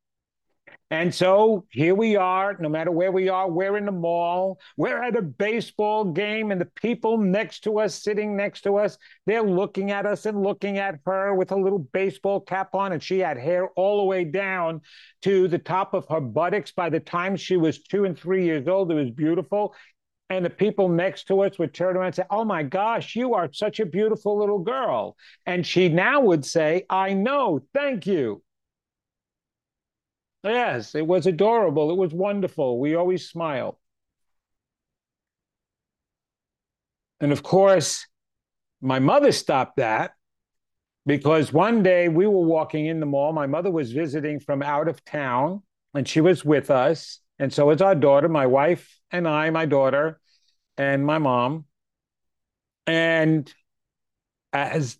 And 0.93 1.15
so 1.15 1.65
here 1.71 1.95
we 1.95 2.17
are, 2.17 2.55
no 2.61 2.69
matter 2.69 2.91
where 2.91 3.13
we 3.13 3.31
are, 3.31 3.51
we're 3.51 3.79
in 3.79 3.87
the 3.87 3.93
mall, 3.93 4.61
we're 4.77 5.03
at 5.03 5.17
a 5.17 5.23
baseball 5.23 6.05
game, 6.05 6.51
and 6.51 6.61
the 6.61 6.67
people 6.67 7.17
next 7.17 7.61
to 7.61 7.79
us, 7.79 7.95
sitting 7.95 8.37
next 8.37 8.61
to 8.65 8.77
us, 8.77 8.99
they're 9.25 9.43
looking 9.43 9.91
at 9.91 10.05
us 10.05 10.27
and 10.27 10.43
looking 10.43 10.77
at 10.77 11.01
her 11.07 11.35
with 11.35 11.51
a 11.51 11.57
little 11.57 11.79
baseball 11.79 12.41
cap 12.41 12.75
on, 12.75 12.93
and 12.93 13.03
she 13.03 13.21
had 13.21 13.39
hair 13.39 13.69
all 13.69 14.01
the 14.01 14.05
way 14.05 14.23
down 14.25 14.83
to 15.23 15.49
the 15.49 15.59
top 15.59 15.95
of 15.95 16.07
her 16.11 16.21
buttocks. 16.21 16.73
By 16.73 16.91
the 16.91 17.01
time 17.01 17.37
she 17.37 17.57
was 17.57 17.83
two 17.83 18.05
and 18.05 18.19
three 18.19 18.45
years 18.45 18.69
old, 18.69 18.93
it 18.93 18.95
was 18.95 19.11
beautiful. 19.11 19.75
And 20.29 20.45
the 20.45 20.51
people 20.51 20.91
next 20.91 21.27
to 21.29 21.41
us 21.41 21.59
would 21.59 21.73
turn 21.73 21.97
around 21.97 22.09
and 22.09 22.15
say, 22.17 22.25
Oh 22.29 22.45
my 22.45 22.65
gosh, 22.65 23.17
you 23.17 23.33
are 23.33 23.51
such 23.51 23.81
a 23.81 23.87
beautiful 23.87 24.39
little 24.39 24.59
girl. 24.59 25.17
And 25.47 25.67
she 25.67 25.89
now 25.89 26.21
would 26.21 26.45
say, 26.45 26.85
I 26.91 27.15
know, 27.15 27.63
thank 27.73 28.07
you. 28.07 28.43
Yes, 30.45 30.95
it 30.95 31.07
was 31.07 31.27
adorable. 31.27 31.91
It 31.91 31.97
was 31.97 32.13
wonderful. 32.13 32.79
We 32.81 32.95
always 32.95 33.29
smile. 33.29 33.79
And 37.21 37.33
of 37.33 37.43
course, 37.43 38.07
my 38.81 38.99
mother 38.99 39.33
stopped 39.33 39.77
that 39.77 40.13
because 41.07 41.53
one 41.53 41.83
day 41.83 42.09
we 42.09 42.27
were 42.27 42.47
walking 42.47 42.87
in 42.87 43.01
the 43.01 43.07
mall. 43.07 43.33
My 43.33 43.47
mother 43.47 43.71
was 43.71 43.93
visiting 43.93 44.41
from 44.41 44.63
out 44.63 44.89
of 44.89 45.05
town 45.05 45.63
and 45.95 46.09
she 46.09 46.21
was 46.21 46.45
with 46.45 46.71
us. 46.71 47.21
And 47.39 47.53
so 47.53 47.67
was 47.67 47.83
our 47.83 47.95
daughter, 47.95 48.29
my 48.29 48.47
wife 48.47 49.01
and 49.11 49.27
I, 49.27 49.51
my 49.51 49.67
daughter, 49.67 50.21
and 50.77 51.05
my 51.05 51.19
mom. 51.19 51.67
And 52.87 53.53
as 54.53 54.99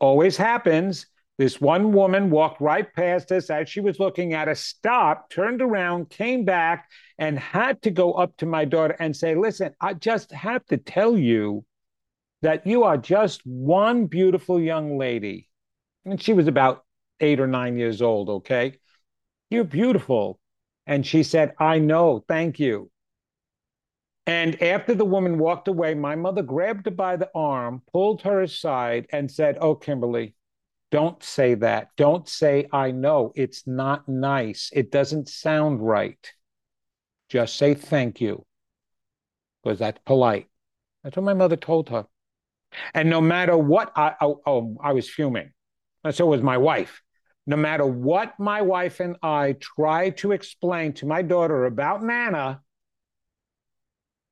always 0.00 0.36
happens, 0.36 1.06
this 1.40 1.58
one 1.58 1.92
woman 1.94 2.28
walked 2.28 2.60
right 2.60 2.92
past 2.92 3.32
us 3.32 3.48
as 3.48 3.66
she 3.66 3.80
was 3.80 3.98
looking 3.98 4.34
at 4.34 4.46
us, 4.46 4.60
stopped, 4.60 5.32
turned 5.32 5.62
around, 5.62 6.10
came 6.10 6.44
back, 6.44 6.90
and 7.16 7.38
had 7.38 7.80
to 7.80 7.90
go 7.90 8.12
up 8.12 8.36
to 8.36 8.44
my 8.44 8.66
daughter 8.66 8.94
and 9.00 9.16
say, 9.16 9.34
Listen, 9.34 9.72
I 9.80 9.94
just 9.94 10.32
have 10.32 10.66
to 10.66 10.76
tell 10.76 11.16
you 11.16 11.64
that 12.42 12.66
you 12.66 12.84
are 12.84 12.98
just 12.98 13.40
one 13.46 14.04
beautiful 14.04 14.60
young 14.60 14.98
lady. 14.98 15.48
And 16.04 16.20
she 16.22 16.34
was 16.34 16.46
about 16.46 16.84
eight 17.20 17.40
or 17.40 17.46
nine 17.46 17.78
years 17.78 18.02
old, 18.02 18.28
okay? 18.28 18.74
You're 19.48 19.64
beautiful. 19.64 20.38
And 20.86 21.06
she 21.06 21.22
said, 21.22 21.54
I 21.58 21.78
know, 21.78 22.22
thank 22.28 22.60
you. 22.60 22.90
And 24.26 24.62
after 24.62 24.94
the 24.94 25.06
woman 25.06 25.38
walked 25.38 25.68
away, 25.68 25.94
my 25.94 26.16
mother 26.16 26.42
grabbed 26.42 26.84
her 26.84 26.90
by 26.90 27.16
the 27.16 27.30
arm, 27.34 27.80
pulled 27.90 28.20
her 28.20 28.42
aside, 28.42 29.06
and 29.10 29.30
said, 29.30 29.56
Oh, 29.58 29.74
Kimberly, 29.74 30.34
don't 30.90 31.22
say 31.22 31.54
that. 31.54 31.88
Don't 31.96 32.28
say, 32.28 32.68
I 32.72 32.90
know. 32.90 33.32
It's 33.34 33.66
not 33.66 34.08
nice. 34.08 34.70
It 34.72 34.90
doesn't 34.90 35.28
sound 35.28 35.80
right. 35.80 36.32
Just 37.28 37.56
say 37.56 37.74
thank 37.74 38.20
you, 38.20 38.44
because 39.62 39.78
that's 39.78 40.00
polite. 40.04 40.46
That's 41.04 41.16
what 41.16 41.24
my 41.24 41.34
mother 41.34 41.56
told 41.56 41.88
her. 41.90 42.06
And 42.94 43.08
no 43.08 43.20
matter 43.20 43.56
what, 43.56 43.92
I, 43.96 44.14
oh, 44.20 44.40
oh, 44.46 44.76
I 44.82 44.92
was 44.92 45.08
fuming. 45.08 45.52
And 46.04 46.14
so 46.14 46.26
was 46.26 46.42
my 46.42 46.58
wife. 46.58 47.02
No 47.46 47.56
matter 47.56 47.86
what 47.86 48.38
my 48.38 48.62
wife 48.62 49.00
and 49.00 49.16
I 49.22 49.56
tried 49.60 50.18
to 50.18 50.32
explain 50.32 50.92
to 50.94 51.06
my 51.06 51.22
daughter 51.22 51.66
about 51.66 52.02
Nana, 52.02 52.60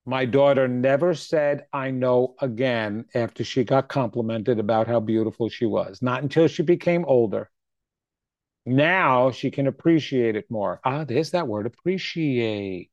my 0.09 0.25
daughter 0.25 0.67
never 0.67 1.13
said, 1.13 1.67
I 1.71 1.91
know 1.91 2.35
again 2.41 3.05
after 3.15 3.45
she 3.45 3.63
got 3.63 3.91
complimented 3.91 4.59
about 4.59 4.87
how 4.87 5.01
beautiful 5.01 5.51
she 5.51 5.67
was. 5.67 6.01
Not 6.01 6.23
until 6.23 6.49
she 6.49 6.63
became 6.63 7.05
older. 7.05 7.51
Now 8.65 9.33
she 9.33 9.51
can 9.51 9.67
appreciate 9.67 10.35
it 10.35 10.51
more. 10.51 10.81
Ah, 10.83 11.05
there's 11.05 11.33
that 11.33 11.47
word 11.47 11.67
appreciate. 11.67 12.91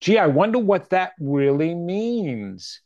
Gee, 0.00 0.18
I 0.18 0.28
wonder 0.28 0.60
what 0.60 0.90
that 0.90 1.14
really 1.18 1.74
means. 1.74 2.80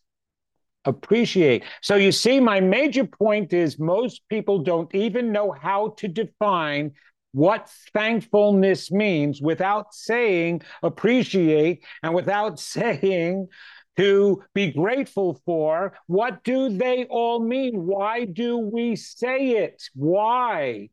Appreciate. 0.86 1.64
So 1.82 1.96
you 1.96 2.12
see, 2.12 2.40
my 2.40 2.60
major 2.60 3.04
point 3.04 3.52
is 3.52 3.78
most 3.78 4.22
people 4.30 4.60
don't 4.60 4.92
even 4.94 5.32
know 5.32 5.50
how 5.50 5.90
to 5.98 6.08
define 6.08 6.92
what 7.32 7.68
thankfulness 7.92 8.90
means 8.90 9.40
without 9.40 9.94
saying 9.94 10.62
appreciate 10.82 11.84
and 12.02 12.14
without 12.14 12.58
saying 12.74 13.48
to 13.96 14.42
be 14.54 14.72
grateful 14.72 15.40
for. 15.44 15.94
What 16.06 16.44
do 16.44 16.70
they 16.70 17.04
all 17.06 17.40
mean? 17.40 17.86
Why 17.86 18.24
do 18.24 18.58
we 18.58 18.96
say 18.96 19.50
it? 19.50 19.82
Why? 19.94 20.88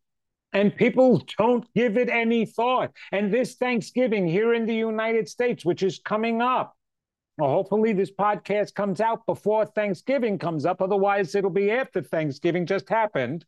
And 0.51 0.75
people 0.75 1.23
don't 1.37 1.65
give 1.75 1.97
it 1.97 2.09
any 2.09 2.45
thought. 2.45 2.91
And 3.11 3.31
this 3.31 3.55
Thanksgiving 3.55 4.27
here 4.27 4.53
in 4.53 4.65
the 4.65 4.75
United 4.75 5.29
States, 5.29 5.63
which 5.63 5.83
is 5.83 5.99
coming 5.99 6.41
up, 6.41 6.75
well, 7.37 7.51
hopefully 7.51 7.93
this 7.93 8.11
podcast 8.11 8.73
comes 8.73 8.99
out 8.99 9.25
before 9.25 9.65
Thanksgiving 9.65 10.37
comes 10.37 10.65
up. 10.65 10.81
Otherwise, 10.81 11.35
it'll 11.35 11.49
be 11.49 11.71
after 11.71 12.01
Thanksgiving 12.01 12.65
just 12.65 12.89
happened. 12.89 13.45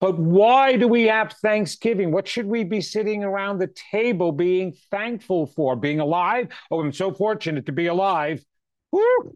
But 0.00 0.18
why 0.18 0.76
do 0.76 0.86
we 0.86 1.04
have 1.04 1.32
Thanksgiving? 1.32 2.12
What 2.12 2.28
should 2.28 2.46
we 2.46 2.62
be 2.62 2.80
sitting 2.80 3.24
around 3.24 3.58
the 3.58 3.72
table 3.90 4.30
being 4.30 4.76
thankful 4.90 5.46
for? 5.46 5.74
Being 5.74 5.98
alive? 5.98 6.48
Oh, 6.70 6.80
I'm 6.80 6.92
so 6.92 7.12
fortunate 7.12 7.66
to 7.66 7.72
be 7.72 7.86
alive. 7.86 8.44
Woo! 8.92 9.34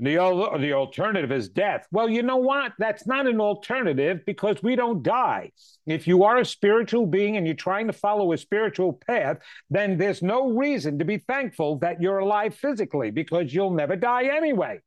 The, 0.00 0.14
the 0.60 0.74
alternative 0.74 1.32
is 1.32 1.48
death. 1.48 1.88
Well, 1.90 2.08
you 2.08 2.22
know 2.22 2.36
what? 2.36 2.72
That's 2.78 3.06
not 3.06 3.26
an 3.26 3.40
alternative 3.40 4.20
because 4.26 4.62
we 4.62 4.76
don't 4.76 5.02
die. 5.02 5.50
If 5.86 6.06
you 6.06 6.22
are 6.22 6.36
a 6.36 6.44
spiritual 6.44 7.06
being 7.06 7.36
and 7.36 7.46
you're 7.46 7.56
trying 7.56 7.88
to 7.88 7.92
follow 7.92 8.32
a 8.32 8.38
spiritual 8.38 8.92
path, 8.92 9.38
then 9.70 9.98
there's 9.98 10.22
no 10.22 10.50
reason 10.50 11.00
to 11.00 11.04
be 11.04 11.18
thankful 11.18 11.78
that 11.78 12.00
you're 12.00 12.18
alive 12.18 12.54
physically 12.54 13.10
because 13.10 13.52
you'll 13.52 13.74
never 13.74 13.96
die 13.96 14.26
anyway. 14.26 14.78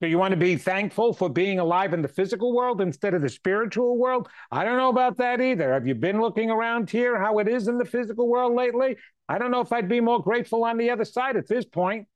Do 0.00 0.06
you 0.06 0.18
want 0.18 0.30
to 0.30 0.36
be 0.38 0.56
thankful 0.56 1.12
for 1.12 1.28
being 1.28 1.58
alive 1.58 1.92
in 1.92 2.02
the 2.02 2.08
physical 2.08 2.54
world 2.54 2.80
instead 2.80 3.14
of 3.14 3.22
the 3.22 3.28
spiritual 3.28 3.98
world? 3.98 4.28
I 4.52 4.64
don't 4.64 4.76
know 4.76 4.90
about 4.90 5.16
that 5.16 5.40
either. 5.40 5.72
Have 5.72 5.88
you 5.88 5.96
been 5.96 6.20
looking 6.20 6.50
around 6.50 6.88
here 6.88 7.18
how 7.18 7.38
it 7.38 7.48
is 7.48 7.66
in 7.66 7.78
the 7.78 7.84
physical 7.84 8.28
world 8.28 8.54
lately? 8.54 8.96
I 9.28 9.38
don't 9.38 9.50
know 9.50 9.60
if 9.60 9.72
I'd 9.72 9.88
be 9.88 10.00
more 10.00 10.22
grateful 10.22 10.64
on 10.64 10.76
the 10.76 10.90
other 10.90 11.04
side 11.04 11.36
at 11.36 11.48
this 11.48 11.64
point. 11.64 12.06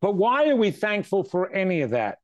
But 0.00 0.16
why 0.16 0.48
are 0.48 0.56
we 0.56 0.72
thankful 0.72 1.22
for 1.22 1.52
any 1.52 1.82
of 1.82 1.90
that? 1.90 2.18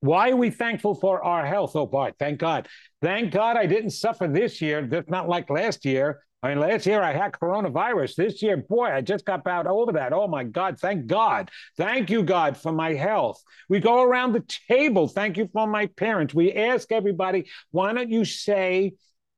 Why 0.00 0.30
are 0.30 0.36
we 0.36 0.50
thankful 0.50 0.96
for 0.96 1.22
our 1.22 1.46
health? 1.46 1.76
Oh, 1.76 1.86
boy, 1.86 2.12
thank 2.18 2.40
God. 2.40 2.66
Thank 3.00 3.32
God 3.32 3.56
I 3.56 3.66
didn't 3.66 3.90
suffer 3.90 4.26
this 4.26 4.60
year. 4.60 4.84
That's 4.84 5.08
not 5.08 5.28
like 5.28 5.48
last 5.48 5.84
year. 5.84 6.22
I 6.42 6.48
mean, 6.48 6.58
last 6.58 6.86
year 6.86 7.02
I 7.02 7.12
had 7.12 7.32
coronavirus. 7.32 8.16
This 8.16 8.42
year, 8.42 8.56
boy, 8.56 8.86
I 8.86 9.00
just 9.00 9.24
got 9.24 9.46
out 9.46 9.68
over 9.68 9.92
that. 9.92 10.12
Oh 10.12 10.26
my 10.26 10.42
God. 10.42 10.78
Thank 10.78 11.06
God. 11.06 11.50
Thank 11.76 12.10
you, 12.10 12.24
God, 12.24 12.56
for 12.56 12.72
my 12.72 12.94
health. 12.94 13.40
We 13.68 13.78
go 13.78 14.02
around 14.02 14.32
the 14.32 14.44
table. 14.68 15.06
Thank 15.06 15.36
you 15.36 15.48
for 15.52 15.68
my 15.68 15.86
parents. 15.86 16.34
We 16.34 16.52
ask 16.52 16.90
everybody, 16.90 17.48
why 17.70 17.92
don't 17.92 18.10
you 18.10 18.24
say 18.24 18.94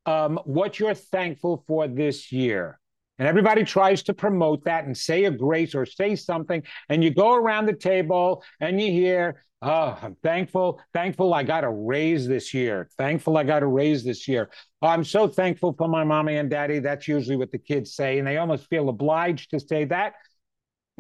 um, 0.07 0.40
what 0.45 0.79
you're 0.79 0.95
thankful 0.95 1.62
for 1.67 1.88
this 1.88 2.33
year? 2.33 2.81
And 3.18 3.29
everybody 3.29 3.62
tries 3.62 4.03
to 4.05 4.14
promote 4.14 4.64
that 4.64 4.85
and 4.85 4.96
say 4.96 5.24
a 5.24 5.31
grace 5.31 5.74
or 5.74 5.87
say 5.87 6.16
something. 6.16 6.62
And 6.88 7.05
you 7.05 7.14
go 7.14 7.35
around 7.35 7.66
the 7.66 7.74
table 7.74 8.42
and 8.61 8.81
you 8.81 8.90
hear, 8.90 9.42
Oh, 9.66 9.98
I'm 10.03 10.14
thankful. 10.22 10.79
Thankful 10.92 11.33
I 11.33 11.42
got 11.42 11.64
a 11.64 11.70
raise 11.70 12.29
this 12.29 12.53
year. 12.53 12.90
Thankful 12.98 13.38
I 13.38 13.44
got 13.44 13.62
a 13.62 13.66
raise 13.66 14.05
this 14.05 14.29
year. 14.29 14.50
Oh, 14.83 14.88
I'm 14.88 15.05
so 15.05 15.27
thankful 15.27 15.72
for 15.72 15.88
my 15.88 16.05
mommy 16.05 16.37
and 16.37 16.50
daddy. 16.50 16.81
That's 16.81 17.09
usually 17.09 17.37
what 17.37 17.50
the 17.50 17.57
kids 17.57 17.94
say. 17.94 18.18
And 18.18 18.27
they 18.29 18.37
almost 18.37 18.66
feel 18.68 18.90
obliged 18.90 19.53
to 19.53 19.61
say 19.61 19.87
that 19.87 20.14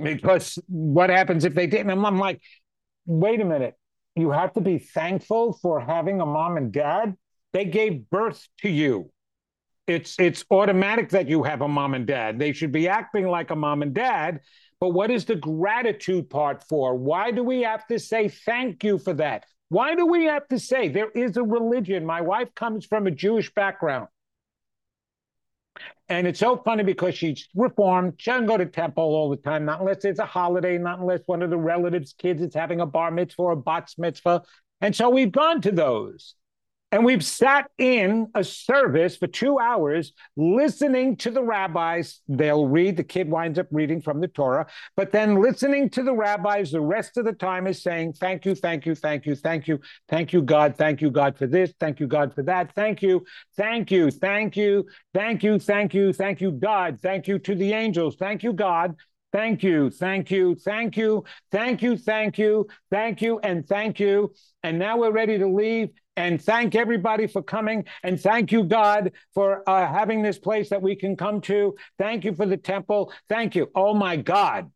because 0.02 0.58
what 0.66 1.10
happens 1.10 1.44
if 1.44 1.54
they 1.54 1.66
didn't? 1.66 1.90
I'm 1.90 2.18
like, 2.18 2.40
wait 3.04 3.42
a 3.42 3.44
minute. 3.44 3.74
You 4.16 4.30
have 4.30 4.54
to 4.54 4.62
be 4.62 4.78
thankful 4.78 5.58
for 5.60 5.78
having 5.80 6.22
a 6.22 6.26
mom 6.26 6.56
and 6.56 6.72
dad. 6.72 7.16
They 7.52 7.66
gave 7.66 8.08
birth 8.08 8.48
to 8.62 8.70
you 8.70 9.10
it's 9.86 10.18
it's 10.18 10.44
automatic 10.50 11.10
that 11.10 11.28
you 11.28 11.42
have 11.42 11.60
a 11.62 11.68
mom 11.68 11.94
and 11.94 12.06
dad. 12.06 12.38
They 12.38 12.52
should 12.52 12.72
be 12.72 12.88
acting 12.88 13.26
like 13.28 13.50
a 13.50 13.56
mom 13.56 13.82
and 13.82 13.94
dad. 13.94 14.40
But 14.80 14.90
what 14.90 15.10
is 15.10 15.24
the 15.24 15.36
gratitude 15.36 16.28
part 16.28 16.64
for? 16.68 16.94
Why 16.94 17.30
do 17.30 17.42
we 17.42 17.62
have 17.62 17.86
to 17.86 17.98
say 17.98 18.28
thank 18.28 18.82
you 18.84 18.98
for 18.98 19.14
that? 19.14 19.46
Why 19.68 19.94
do 19.94 20.06
we 20.06 20.24
have 20.24 20.46
to 20.48 20.58
say 20.58 20.88
there 20.88 21.10
is 21.10 21.36
a 21.36 21.42
religion? 21.42 22.04
My 22.04 22.20
wife 22.20 22.54
comes 22.54 22.84
from 22.84 23.06
a 23.06 23.10
Jewish 23.10 23.52
background. 23.54 24.08
And 26.08 26.26
it's 26.26 26.38
so 26.38 26.56
funny 26.58 26.84
because 26.84 27.14
she's 27.14 27.48
reformed. 27.54 28.14
She 28.18 28.30
doesn't 28.30 28.46
go 28.46 28.58
to 28.58 28.66
temple 28.66 29.04
all 29.04 29.30
the 29.30 29.36
time, 29.36 29.64
not 29.64 29.80
unless 29.80 30.04
it's 30.04 30.18
a 30.18 30.26
holiday, 30.26 30.76
not 30.76 30.98
unless 30.98 31.20
one 31.26 31.42
of 31.42 31.48
the 31.48 31.56
relatives' 31.56 32.12
kids 32.12 32.42
is 32.42 32.54
having 32.54 32.80
a 32.80 32.86
bar 32.86 33.10
mitzvah 33.10 33.42
or 33.42 33.52
a 33.52 33.56
bat 33.56 33.90
mitzvah. 33.96 34.42
And 34.82 34.94
so 34.94 35.08
we've 35.08 35.32
gone 35.32 35.62
to 35.62 35.72
those. 35.72 36.34
And 36.94 37.04
we've 37.04 37.24
sat 37.24 37.68
in 37.76 38.28
a 38.36 38.44
service 38.44 39.16
for 39.16 39.26
two 39.26 39.58
hours 39.58 40.12
listening 40.36 41.16
to 41.16 41.32
the 41.32 41.42
rabbis. 41.42 42.20
They'll 42.28 42.68
read, 42.68 42.96
the 42.96 43.02
kid 43.02 43.28
winds 43.28 43.58
up 43.58 43.66
reading 43.72 44.00
from 44.00 44.20
the 44.20 44.28
Torah, 44.28 44.68
but 44.96 45.10
then 45.10 45.42
listening 45.42 45.90
to 45.90 46.04
the 46.04 46.14
rabbis 46.14 46.70
the 46.70 46.80
rest 46.80 47.16
of 47.16 47.24
the 47.24 47.32
time 47.32 47.66
is 47.66 47.82
saying, 47.82 48.12
Thank 48.12 48.44
you, 48.44 48.54
thank 48.54 48.86
you, 48.86 48.94
thank 48.94 49.26
you, 49.26 49.34
thank 49.34 49.66
you, 49.66 49.80
thank 50.08 50.32
you, 50.32 50.40
God, 50.40 50.76
thank 50.76 51.00
you, 51.00 51.10
God, 51.10 51.36
for 51.36 51.48
this, 51.48 51.74
thank 51.80 51.98
you, 51.98 52.06
God, 52.06 52.32
for 52.32 52.44
that, 52.44 52.72
thank 52.76 53.02
you, 53.02 53.26
thank 53.56 53.90
you, 53.90 54.12
thank 54.12 54.56
you, 54.56 54.86
thank 55.12 55.42
you, 55.42 55.58
thank 55.58 55.94
you, 55.94 56.12
thank 56.12 56.40
you, 56.40 56.52
God, 56.52 57.00
thank 57.02 57.26
you 57.26 57.40
to 57.40 57.56
the 57.56 57.72
angels, 57.72 58.14
thank 58.14 58.44
you, 58.44 58.52
God. 58.52 58.94
Thank 59.32 59.64
you, 59.64 59.90
thank 59.90 60.30
you, 60.30 60.54
thank 60.54 60.96
you, 60.96 61.24
thank 61.50 61.82
you, 61.82 61.96
thank 61.96 62.38
you, 62.38 62.68
thank 62.88 63.20
you, 63.20 63.40
and 63.40 63.66
thank 63.66 63.98
you. 63.98 64.32
And 64.62 64.78
now 64.78 64.96
we're 64.98 65.10
ready 65.10 65.38
to 65.38 65.48
leave 65.48 65.90
and 66.16 66.40
thank 66.40 66.74
everybody 66.74 67.26
for 67.26 67.42
coming. 67.42 67.84
And 68.02 68.20
thank 68.20 68.52
you, 68.52 68.64
God, 68.64 69.12
for 69.34 69.68
uh, 69.68 69.86
having 69.86 70.22
this 70.22 70.38
place 70.38 70.70
that 70.70 70.82
we 70.82 70.96
can 70.96 71.16
come 71.16 71.40
to. 71.42 71.74
Thank 71.98 72.24
you 72.24 72.34
for 72.34 72.46
the 72.46 72.56
temple. 72.56 73.12
Thank 73.28 73.54
you. 73.54 73.70
Oh, 73.74 73.94
my 73.94 74.16
God. 74.16 74.70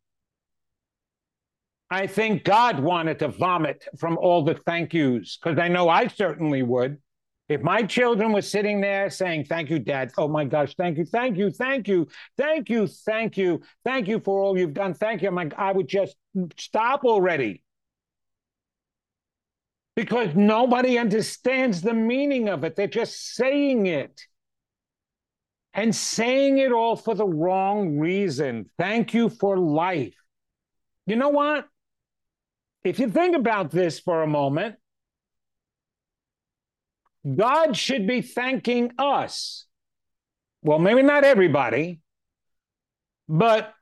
I 1.91 2.07
think 2.07 2.45
God 2.45 2.81
wanted 2.81 3.19
to 3.21 3.29
vomit 3.29 3.87
from 3.99 4.19
all 4.19 4.45
the 4.45 4.55
thank 4.55 4.93
yous 4.93 5.39
because 5.43 5.59
I 5.59 5.69
know 5.69 5.89
I 5.89 6.09
certainly 6.09 6.63
would. 6.63 6.99
If 7.49 7.63
my 7.63 7.83
children 7.83 8.33
were 8.33 8.43
sitting 8.43 8.83
there 8.83 9.09
saying, 9.09 9.47
Thank 9.47 9.71
you, 9.71 9.79
Dad. 9.79 10.13
Oh 10.19 10.29
my 10.29 10.45
gosh, 10.45 10.75
thank 10.77 10.99
you, 10.99 11.07
thank 11.07 11.39
you, 11.39 11.51
thank 11.51 11.89
you, 11.89 12.07
thank 12.37 12.69
you, 12.69 12.87
thank 12.87 13.39
you, 13.39 13.63
thank 13.87 14.07
you 14.07 14.21
for 14.21 14.43
all 14.43 14.59
you've 14.59 14.75
done. 14.75 14.93
Thank 14.93 15.23
you. 15.23 15.31
Like, 15.31 15.55
I 15.57 15.73
would 15.73 15.89
just 15.89 16.15
stop 16.59 17.05
already 17.05 17.63
because 19.99 20.33
nobody 20.37 20.97
understands 20.97 21.81
the 21.81 21.93
meaning 21.93 22.49
of 22.49 22.63
it. 22.63 22.77
They're 22.77 22.87
just 22.87 23.35
saying 23.35 23.87
it 23.87 24.29
and 25.75 25.93
saying 25.93 26.59
it 26.59 26.71
all 26.71 26.95
for 26.95 27.17
the 27.17 27.27
wrong 27.27 27.99
reason. 27.99 28.71
Thank 28.79 29.13
you 29.13 29.29
for 29.29 29.59
life. 29.59 30.15
You 31.07 31.17
know 31.17 31.31
what? 31.31 31.67
If 32.85 33.01
you 33.01 33.11
think 33.11 33.35
about 33.35 33.73
this 33.73 33.99
for 33.99 34.23
a 34.23 34.29
moment, 34.29 34.77
God 37.35 37.77
should 37.77 38.07
be 38.07 38.23
thanking 38.23 38.93
us. 39.01 39.67
Well, 40.63 40.79
maybe 40.79 41.03
not 41.03 41.25
everybody, 41.25 41.99
but 43.29 43.75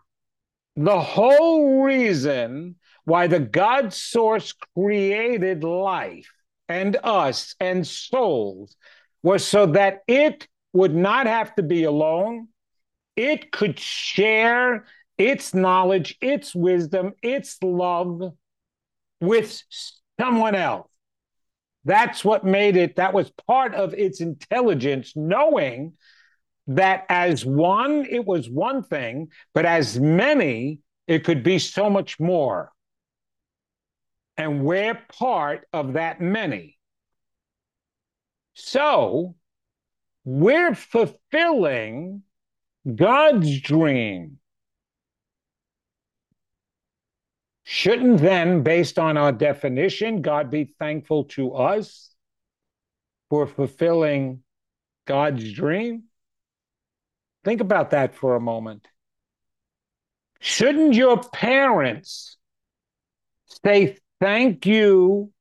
the 0.76 0.98
whole 0.98 1.82
reason 1.82 2.76
why 3.06 3.28
the 3.28 3.40
God 3.40 3.94
source 3.94 4.52
created 4.74 5.64
life 5.64 6.28
and 6.68 6.96
us 7.02 7.54
and 7.60 7.86
souls 7.86 8.76
was 9.22 9.46
so 9.46 9.66
that 9.66 10.00
it 10.06 10.46
would 10.72 10.94
not 10.94 11.26
have 11.26 11.54
to 11.54 11.62
be 11.62 11.84
alone. 11.84 12.48
It 13.14 13.50
could 13.52 13.78
share 13.78 14.84
its 15.16 15.54
knowledge, 15.54 16.18
its 16.20 16.54
wisdom, 16.54 17.12
its 17.22 17.56
love 17.62 18.34
with 19.20 19.62
someone 20.20 20.56
else. 20.56 20.90
That's 21.84 22.24
what 22.24 22.44
made 22.44 22.76
it, 22.76 22.96
that 22.96 23.14
was 23.14 23.30
part 23.46 23.72
of 23.74 23.94
its 23.94 24.20
intelligence, 24.20 25.12
knowing 25.14 25.92
that 26.66 27.06
as 27.08 27.46
one, 27.46 28.04
it 28.10 28.24
was 28.24 28.50
one 28.50 28.82
thing, 28.82 29.28
but 29.54 29.64
as 29.64 29.98
many, 29.98 30.80
it 31.06 31.22
could 31.22 31.44
be 31.44 31.60
so 31.60 31.88
much 31.88 32.18
more. 32.18 32.72
And 34.36 34.64
we're 34.64 34.98
part 35.08 35.66
of 35.72 35.94
that 35.94 36.20
many. 36.20 36.78
So 38.54 39.34
we're 40.24 40.74
fulfilling 40.74 42.22
God's 42.94 43.60
dream. 43.60 44.38
Shouldn't 47.64 48.20
then, 48.20 48.62
based 48.62 48.98
on 48.98 49.16
our 49.16 49.32
definition, 49.32 50.22
God 50.22 50.50
be 50.50 50.64
thankful 50.78 51.24
to 51.24 51.54
us 51.54 52.14
for 53.28 53.46
fulfilling 53.46 54.42
God's 55.06 55.52
dream? 55.52 56.04
Think 57.44 57.60
about 57.60 57.90
that 57.90 58.14
for 58.14 58.36
a 58.36 58.40
moment. 58.40 58.86
Shouldn't 60.40 60.94
your 60.94 61.18
parents 61.18 62.36
say 63.64 63.96
thank 64.20 64.66
you 64.66 65.32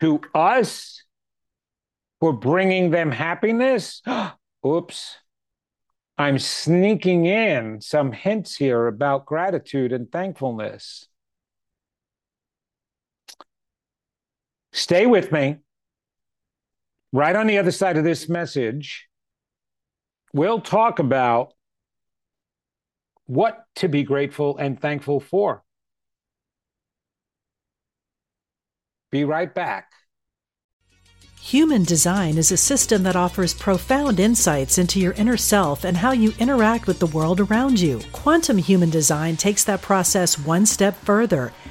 to 0.00 0.20
us 0.34 1.02
for 2.20 2.32
bringing 2.32 2.90
them 2.90 3.10
happiness? 3.10 4.02
Oops. 4.66 5.16
I'm 6.16 6.38
sneaking 6.38 7.26
in 7.26 7.80
some 7.80 8.12
hints 8.12 8.56
here 8.56 8.86
about 8.86 9.26
gratitude 9.26 9.92
and 9.92 10.10
thankfulness. 10.10 11.08
Stay 14.72 15.06
with 15.06 15.32
me. 15.32 15.56
Right 17.12 17.34
on 17.34 17.46
the 17.46 17.58
other 17.58 17.72
side 17.72 17.96
of 17.96 18.04
this 18.04 18.28
message, 18.28 19.08
we'll 20.32 20.60
talk 20.60 20.98
about 20.98 21.52
what 23.26 23.64
to 23.76 23.88
be 23.88 24.02
grateful 24.02 24.56
and 24.56 24.80
thankful 24.80 25.20
for. 25.20 25.63
Be 29.14 29.22
right 29.22 29.54
back. 29.54 29.92
Human 31.40 31.84
design 31.84 32.36
is 32.36 32.50
a 32.50 32.56
system 32.56 33.04
that 33.04 33.14
offers 33.14 33.54
profound 33.54 34.18
insights 34.18 34.76
into 34.76 34.98
your 34.98 35.12
inner 35.12 35.36
self 35.36 35.84
and 35.84 35.96
how 35.96 36.10
you 36.10 36.32
interact 36.40 36.88
with 36.88 36.98
the 36.98 37.06
world 37.06 37.38
around 37.38 37.78
you. 37.78 38.00
Quantum 38.10 38.58
human 38.58 38.90
design 38.90 39.36
takes 39.36 39.62
that 39.62 39.82
process 39.82 40.36
one 40.36 40.66
step 40.66 40.96
further, 41.04 41.52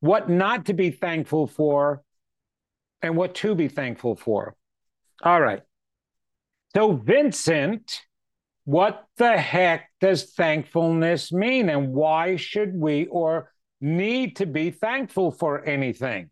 what 0.00 0.28
not 0.28 0.66
to 0.66 0.74
be 0.74 0.90
thankful 0.90 1.46
for, 1.46 2.02
and 3.02 3.16
what 3.16 3.34
to 3.36 3.54
be 3.54 3.68
thankful 3.68 4.16
for. 4.16 4.54
All 5.22 5.40
right. 5.40 5.62
So, 6.74 6.92
Vincent, 6.92 8.02
what 8.64 9.04
the 9.16 9.36
heck 9.36 9.90
does 10.00 10.32
thankfulness 10.32 11.32
mean? 11.32 11.68
And 11.68 11.92
why 11.92 12.36
should 12.36 12.74
we 12.74 13.06
or 13.06 13.52
need 13.80 14.36
to 14.36 14.46
be 14.46 14.70
thankful 14.70 15.30
for 15.30 15.64
anything? 15.64 16.30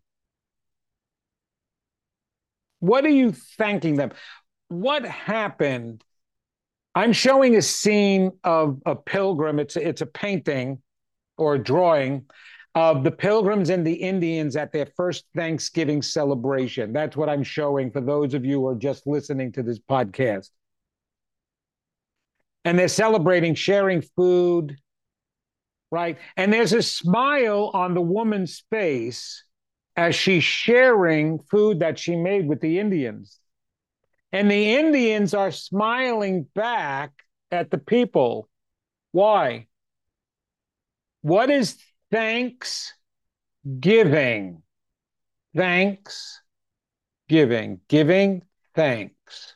What 2.79 3.05
are 3.05 3.09
you 3.09 3.31
thanking 3.31 3.95
them? 3.95 4.11
What 4.67 5.05
happened 5.05 6.03
I'm 6.95 7.11
showing 7.11 7.57
a 7.57 7.61
scene 7.61 8.31
of 8.45 8.81
a 8.85 8.95
pilgrim. 8.95 9.59
It's 9.59 9.75
a, 9.75 9.85
it's 9.85 10.01
a 10.01 10.05
painting 10.05 10.81
or 11.37 11.55
a 11.55 11.59
drawing 11.59 12.25
of 12.75 13.05
the 13.05 13.11
pilgrims 13.11 13.69
and 13.69 13.87
the 13.87 13.93
Indians 13.93 14.57
at 14.57 14.73
their 14.73 14.87
first 14.97 15.25
Thanksgiving 15.33 16.01
celebration. 16.01 16.91
That's 16.91 17.15
what 17.15 17.29
I'm 17.29 17.43
showing 17.43 17.89
for 17.89 18.01
those 18.01 18.33
of 18.33 18.43
you 18.43 18.59
who 18.59 18.67
are 18.67 18.75
just 18.75 19.07
listening 19.07 19.53
to 19.53 19.63
this 19.63 19.79
podcast. 19.79 20.49
And 22.65 22.77
they're 22.77 22.89
celebrating 22.89 23.55
sharing 23.55 24.01
food, 24.01 24.75
right? 25.89 26.17
And 26.35 26.51
there's 26.51 26.73
a 26.73 26.81
smile 26.81 27.71
on 27.73 27.93
the 27.93 28.01
woman's 28.01 28.65
face 28.69 29.45
as 29.95 30.13
she's 30.13 30.43
sharing 30.43 31.39
food 31.39 31.79
that 31.79 31.97
she 31.97 32.17
made 32.17 32.45
with 32.45 32.59
the 32.59 32.79
Indians. 32.79 33.39
And 34.33 34.51
the 34.51 34.75
Indians 34.75 35.33
are 35.33 35.51
smiling 35.51 36.45
back 36.53 37.11
at 37.51 37.71
the 37.71 37.77
people. 37.77 38.49
Why? 39.13 39.67
What 41.21 41.49
is 41.49 41.77
thanksgiving? 42.11 44.61
Thanks 45.55 46.41
giving, 47.29 47.79
giving 47.87 48.43
thanks. 48.75 49.55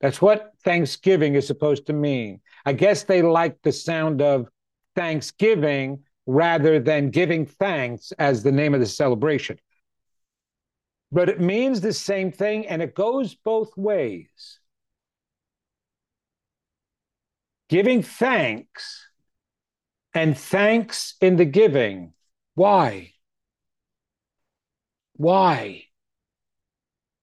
That's 0.00 0.22
what 0.22 0.52
Thanksgiving 0.64 1.34
is 1.34 1.46
supposed 1.46 1.86
to 1.86 1.92
mean. 1.92 2.40
I 2.64 2.72
guess 2.72 3.02
they 3.02 3.22
like 3.22 3.60
the 3.62 3.72
sound 3.72 4.22
of 4.22 4.48
Thanksgiving 4.94 6.04
rather 6.26 6.78
than 6.78 7.10
giving 7.10 7.46
thanks 7.46 8.12
as 8.18 8.42
the 8.42 8.52
name 8.52 8.74
of 8.74 8.80
the 8.80 8.86
celebration 8.86 9.58
but 11.10 11.28
it 11.28 11.40
means 11.40 11.80
the 11.80 11.92
same 11.92 12.32
thing 12.32 12.66
and 12.66 12.82
it 12.82 12.94
goes 12.94 13.34
both 13.34 13.76
ways. 13.76 14.60
Giving 17.68 18.02
thanks 18.02 19.07
and 20.18 20.36
thanks 20.36 21.14
in 21.20 21.36
the 21.36 21.44
giving. 21.44 22.12
Why? 22.56 23.12
Why? 25.12 25.84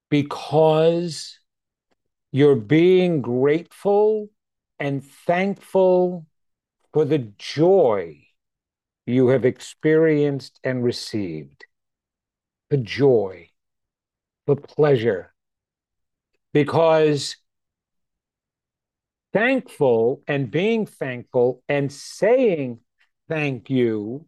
Because 0.10 1.38
you're 2.32 2.56
being 2.56 3.22
grateful 3.22 4.30
and 4.80 5.04
thankful 5.04 6.26
for 6.94 7.04
the 7.04 7.34
joy 7.38 8.28
you 9.06 9.28
have 9.28 9.44
experienced 9.44 10.58
and 10.64 10.82
received. 10.82 11.66
The 12.70 12.78
joy 12.78 13.50
the 14.48 14.56
pleasure. 14.56 15.34
Because 16.54 17.36
thankful 19.34 20.22
and 20.30 20.50
being 20.50 20.86
thankful 20.86 21.62
and 21.68 21.92
saying 21.92 22.80
thank 23.28 23.70
you 23.70 24.26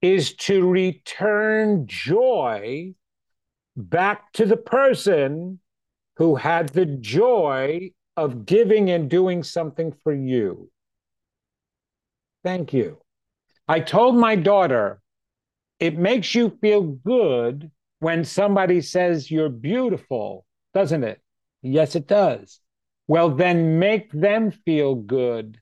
is 0.00 0.34
to 0.34 0.68
return 0.68 1.86
joy 1.86 2.94
back 3.76 4.32
to 4.32 4.46
the 4.46 4.56
person 4.56 5.58
who 6.16 6.34
had 6.36 6.68
the 6.70 6.86
joy 6.86 7.90
of 8.16 8.44
giving 8.46 8.90
and 8.90 9.08
doing 9.08 9.42
something 9.42 9.92
for 10.02 10.12
you. 10.12 10.70
Thank 12.44 12.72
you. 12.72 12.98
I 13.66 13.80
told 13.80 14.16
my 14.16 14.34
daughter, 14.34 15.00
it 15.78 15.96
makes 15.96 16.34
you 16.34 16.56
feel 16.60 16.82
good 16.82 17.70
when 18.00 18.24
somebody 18.24 18.80
says 18.80 19.30
you're 19.30 19.48
beautiful, 19.48 20.44
doesn't 20.74 21.04
it? 21.04 21.20
Yes, 21.62 21.94
it 21.94 22.06
does. 22.06 22.60
Well, 23.06 23.30
then 23.30 23.78
make 23.78 24.12
them 24.12 24.50
feel 24.50 24.94
good 24.94 25.58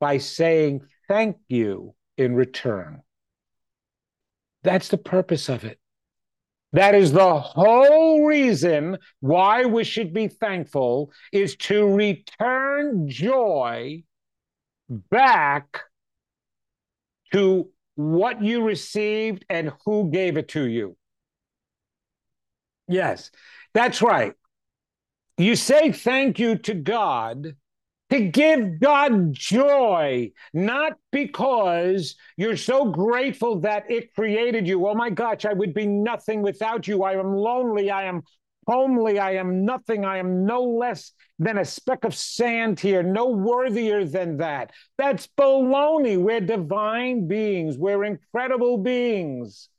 by 0.00 0.18
saying 0.18 0.82
thank 1.10 1.38
you 1.48 1.92
in 2.16 2.36
return. 2.36 3.02
That's 4.62 4.88
the 4.88 4.96
purpose 4.96 5.48
of 5.48 5.64
it. 5.64 5.80
That 6.72 6.94
is 6.94 7.10
the 7.10 7.40
whole 7.40 8.24
reason 8.24 8.96
why 9.18 9.64
we 9.64 9.82
should 9.82 10.14
be 10.14 10.28
thankful 10.28 11.10
is 11.32 11.56
to 11.56 11.84
return 11.84 13.08
joy 13.08 14.04
back 14.88 15.82
to 17.32 17.68
what 17.96 18.40
you 18.40 18.62
received 18.62 19.44
and 19.50 19.72
who 19.84 20.12
gave 20.12 20.36
it 20.36 20.46
to 20.50 20.64
you. 20.64 20.96
Yes, 22.86 23.32
that's 23.74 24.00
right. 24.00 24.34
You 25.38 25.56
say 25.56 25.90
thank 25.90 26.38
you 26.38 26.56
to 26.58 26.74
God 26.74 27.56
to 28.10 28.20
give 28.20 28.80
God 28.80 29.32
joy, 29.32 30.32
not 30.52 30.94
because 31.12 32.16
you're 32.36 32.56
so 32.56 32.86
grateful 32.86 33.60
that 33.60 33.90
it 33.90 34.14
created 34.14 34.66
you. 34.66 34.86
Oh 34.86 34.94
my 34.94 35.10
gosh, 35.10 35.44
I 35.44 35.52
would 35.52 35.74
be 35.74 35.86
nothing 35.86 36.42
without 36.42 36.88
you. 36.88 37.04
I 37.04 37.12
am 37.12 37.34
lonely. 37.34 37.90
I 37.90 38.04
am 38.04 38.22
homely. 38.66 39.18
I 39.18 39.32
am 39.36 39.64
nothing. 39.64 40.04
I 40.04 40.18
am 40.18 40.44
no 40.44 40.62
less 40.62 41.12
than 41.40 41.56
a 41.56 41.64
speck 41.64 42.04
of 42.04 42.14
sand 42.14 42.78
here, 42.78 43.02
no 43.02 43.30
worthier 43.30 44.04
than 44.04 44.36
that. 44.36 44.72
That's 44.98 45.26
baloney. 45.26 46.18
We're 46.18 46.40
divine 46.40 47.28
beings, 47.28 47.78
we're 47.78 48.04
incredible 48.04 48.76
beings. 48.76 49.70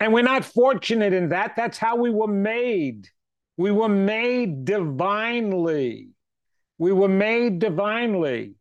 And 0.00 0.12
we're 0.12 0.22
not 0.22 0.44
fortunate 0.44 1.12
in 1.12 1.28
that. 1.28 1.54
That's 1.56 1.78
how 1.78 1.96
we 1.96 2.10
were 2.10 2.26
made. 2.26 3.08
We 3.56 3.70
were 3.70 3.88
made 3.88 4.64
divinely. 4.64 6.13
We 6.78 6.92
were 6.92 7.08
made 7.08 7.58
divinely. 7.58 8.54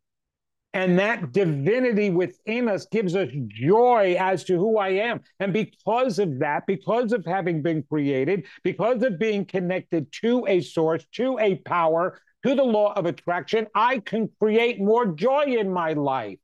And 0.75 0.97
that 0.97 1.31
divinity 1.31 2.09
within 2.09 2.67
us 2.67 2.87
gives 2.87 3.15
us 3.15 3.29
joy 3.47 4.15
as 4.19 4.43
to 4.45 4.57
who 4.57 4.79
I 4.79 4.89
am. 4.89 5.21
And 5.39 5.53
because 5.53 6.17
of 6.17 6.39
that, 6.39 6.65
because 6.65 7.13
of 7.13 7.25
having 7.25 7.61
been 7.61 7.83
created, 7.83 8.45
because 8.63 9.03
of 9.03 9.19
being 9.19 9.45
connected 9.45 10.11
to 10.23 10.47
a 10.47 10.61
source, 10.61 11.05
to 11.13 11.37
a 11.37 11.55
power, 11.57 12.19
to 12.43 12.55
the 12.55 12.63
law 12.63 12.93
of 12.93 13.05
attraction, 13.05 13.67
I 13.75 13.99
can 13.99 14.29
create 14.39 14.81
more 14.81 15.05
joy 15.05 15.43
in 15.59 15.71
my 15.71 15.93
life. 15.93 16.39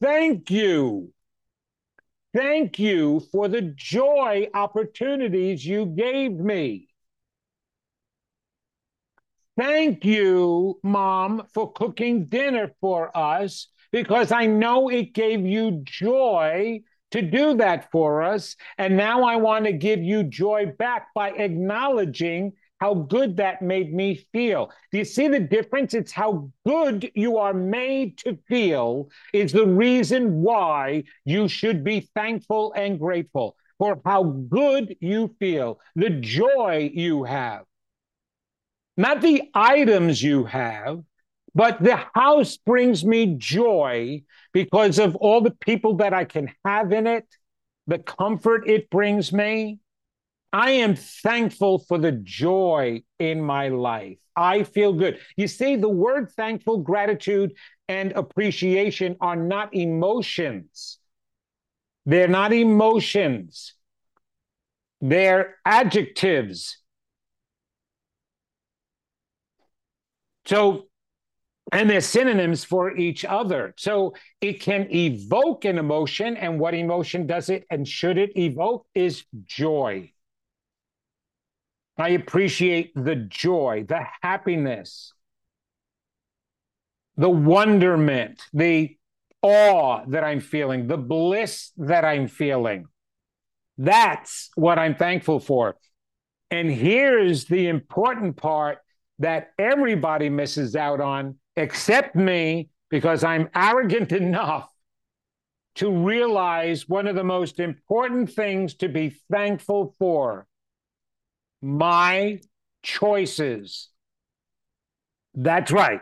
Thank 0.00 0.52
you. 0.52 1.12
Thank 2.32 2.78
you 2.78 3.20
for 3.32 3.48
the 3.48 3.62
joy 3.76 4.48
opportunities 4.54 5.64
you 5.66 5.86
gave 5.86 6.32
me. 6.32 6.88
Thank 9.56 10.04
you, 10.04 10.80
Mom, 10.82 11.46
for 11.54 11.72
cooking 11.72 12.24
dinner 12.24 12.72
for 12.80 13.16
us 13.16 13.68
because 13.92 14.32
I 14.32 14.46
know 14.46 14.88
it 14.88 15.14
gave 15.14 15.46
you 15.46 15.82
joy 15.84 16.80
to 17.12 17.22
do 17.22 17.56
that 17.58 17.88
for 17.92 18.22
us. 18.22 18.56
And 18.78 18.96
now 18.96 19.22
I 19.22 19.36
want 19.36 19.66
to 19.66 19.72
give 19.72 20.02
you 20.02 20.24
joy 20.24 20.66
back 20.76 21.14
by 21.14 21.30
acknowledging 21.30 22.54
how 22.80 22.94
good 22.94 23.36
that 23.36 23.62
made 23.62 23.94
me 23.94 24.26
feel. 24.32 24.72
Do 24.90 24.98
you 24.98 25.04
see 25.04 25.28
the 25.28 25.38
difference? 25.38 25.94
It's 25.94 26.10
how 26.10 26.50
good 26.66 27.08
you 27.14 27.38
are 27.38 27.54
made 27.54 28.18
to 28.18 28.36
feel 28.48 29.08
is 29.32 29.52
the 29.52 29.68
reason 29.68 30.42
why 30.42 31.04
you 31.24 31.46
should 31.46 31.84
be 31.84 32.00
thankful 32.00 32.72
and 32.72 32.98
grateful 32.98 33.54
for 33.78 34.00
how 34.04 34.24
good 34.24 34.96
you 35.00 35.32
feel, 35.38 35.78
the 35.94 36.10
joy 36.10 36.90
you 36.92 37.22
have 37.22 37.64
not 38.96 39.20
the 39.20 39.50
items 39.54 40.22
you 40.22 40.44
have, 40.44 41.00
but 41.54 41.82
the 41.82 41.96
house 42.14 42.56
brings 42.56 43.04
me 43.04 43.34
joy 43.38 44.22
because 44.52 44.98
of 44.98 45.16
all 45.16 45.40
the 45.40 45.50
people 45.50 45.96
that 45.96 46.12
I 46.12 46.24
can 46.24 46.52
have 46.64 46.92
in 46.92 47.06
it, 47.06 47.26
the 47.86 47.98
comfort 47.98 48.68
it 48.68 48.90
brings 48.90 49.32
me. 49.32 49.78
I 50.52 50.70
am 50.70 50.94
thankful 50.94 51.80
for 51.80 51.98
the 51.98 52.12
joy 52.12 53.02
in 53.18 53.40
my 53.40 53.68
life. 53.68 54.18
I 54.36 54.62
feel 54.62 54.92
good. 54.92 55.18
You 55.36 55.48
see, 55.48 55.76
the 55.76 55.88
word 55.88 56.30
thankful, 56.30 56.78
gratitude, 56.78 57.54
and 57.88 58.12
appreciation 58.12 59.16
are 59.20 59.36
not 59.36 59.74
emotions. 59.74 60.98
They're 62.06 62.28
not 62.28 62.52
emotions, 62.52 63.74
they're 65.00 65.56
adjectives. 65.64 66.78
So, 70.46 70.86
and 71.72 71.88
they're 71.88 72.00
synonyms 72.00 72.64
for 72.64 72.94
each 72.96 73.24
other. 73.24 73.74
So 73.76 74.14
it 74.40 74.60
can 74.60 74.88
evoke 74.94 75.64
an 75.64 75.78
emotion. 75.78 76.36
And 76.36 76.60
what 76.60 76.74
emotion 76.74 77.26
does 77.26 77.48
it 77.48 77.64
and 77.70 77.86
should 77.86 78.18
it 78.18 78.36
evoke 78.36 78.86
is 78.94 79.24
joy. 79.44 80.10
I 81.96 82.10
appreciate 82.10 82.92
the 82.94 83.14
joy, 83.14 83.84
the 83.88 84.04
happiness, 84.20 85.12
the 87.16 87.30
wonderment, 87.30 88.42
the 88.52 88.96
awe 89.42 90.04
that 90.08 90.24
I'm 90.24 90.40
feeling, 90.40 90.88
the 90.88 90.96
bliss 90.96 91.70
that 91.76 92.04
I'm 92.04 92.26
feeling. 92.26 92.86
That's 93.78 94.50
what 94.56 94.78
I'm 94.78 94.96
thankful 94.96 95.38
for. 95.38 95.76
And 96.50 96.70
here's 96.70 97.44
the 97.44 97.68
important 97.68 98.36
part 98.36 98.78
that 99.18 99.52
everybody 99.58 100.28
misses 100.28 100.76
out 100.76 101.00
on 101.00 101.36
except 101.56 102.16
me 102.16 102.68
because 102.90 103.24
I'm 103.24 103.48
arrogant 103.54 104.12
enough 104.24 104.68
to 105.76 105.90
realize 105.90 106.88
one 106.88 107.06
of 107.06 107.16
the 107.16 107.24
most 107.24 107.58
important 107.58 108.30
things 108.30 108.74
to 108.74 108.88
be 108.88 109.16
thankful 109.30 109.94
for 109.98 110.46
my 111.60 112.40
choices. 112.82 113.88
That's 115.34 115.72
right. 115.72 116.00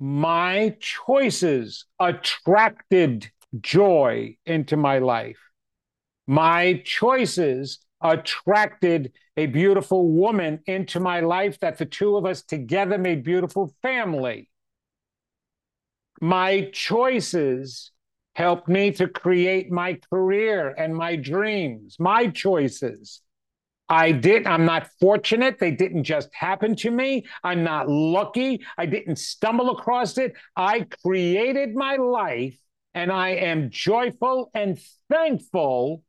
My 0.00 0.76
choices 0.80 1.84
attracted 2.00 3.30
joy 3.60 4.36
into 4.46 4.76
my 4.76 4.98
life. 4.98 5.38
My 6.26 6.82
choices 6.84 7.78
attracted 8.00 9.12
a 9.38 9.46
beautiful 9.46 10.08
woman 10.08 10.58
into 10.66 10.98
my 10.98 11.20
life 11.20 11.60
that 11.60 11.78
the 11.78 11.86
two 11.86 12.16
of 12.16 12.26
us 12.26 12.42
together 12.42 12.98
made 12.98 13.22
beautiful 13.22 13.72
family. 13.82 14.50
My 16.20 16.70
choices 16.72 17.92
helped 18.34 18.68
me 18.68 18.90
to 18.90 19.06
create 19.06 19.70
my 19.70 19.96
career 20.10 20.74
and 20.76 20.92
my 20.92 21.14
dreams, 21.14 21.94
my 22.00 22.26
choices. 22.26 23.22
I 23.88 24.10
did. 24.10 24.44
I'm 24.44 24.66
not 24.66 24.88
fortunate. 24.98 25.60
They 25.60 25.70
didn't 25.70 26.02
just 26.02 26.30
happen 26.34 26.74
to 26.76 26.90
me. 26.90 27.24
I'm 27.44 27.62
not 27.62 27.88
lucky. 27.88 28.64
I 28.76 28.86
didn't 28.86 29.20
stumble 29.20 29.70
across 29.70 30.18
it. 30.18 30.32
I 30.56 30.84
created 31.04 31.76
my 31.76 31.94
life 31.94 32.58
and 32.92 33.12
I 33.12 33.30
am 33.30 33.70
joyful 33.70 34.50
and 34.52 34.80
thankful 35.08 36.02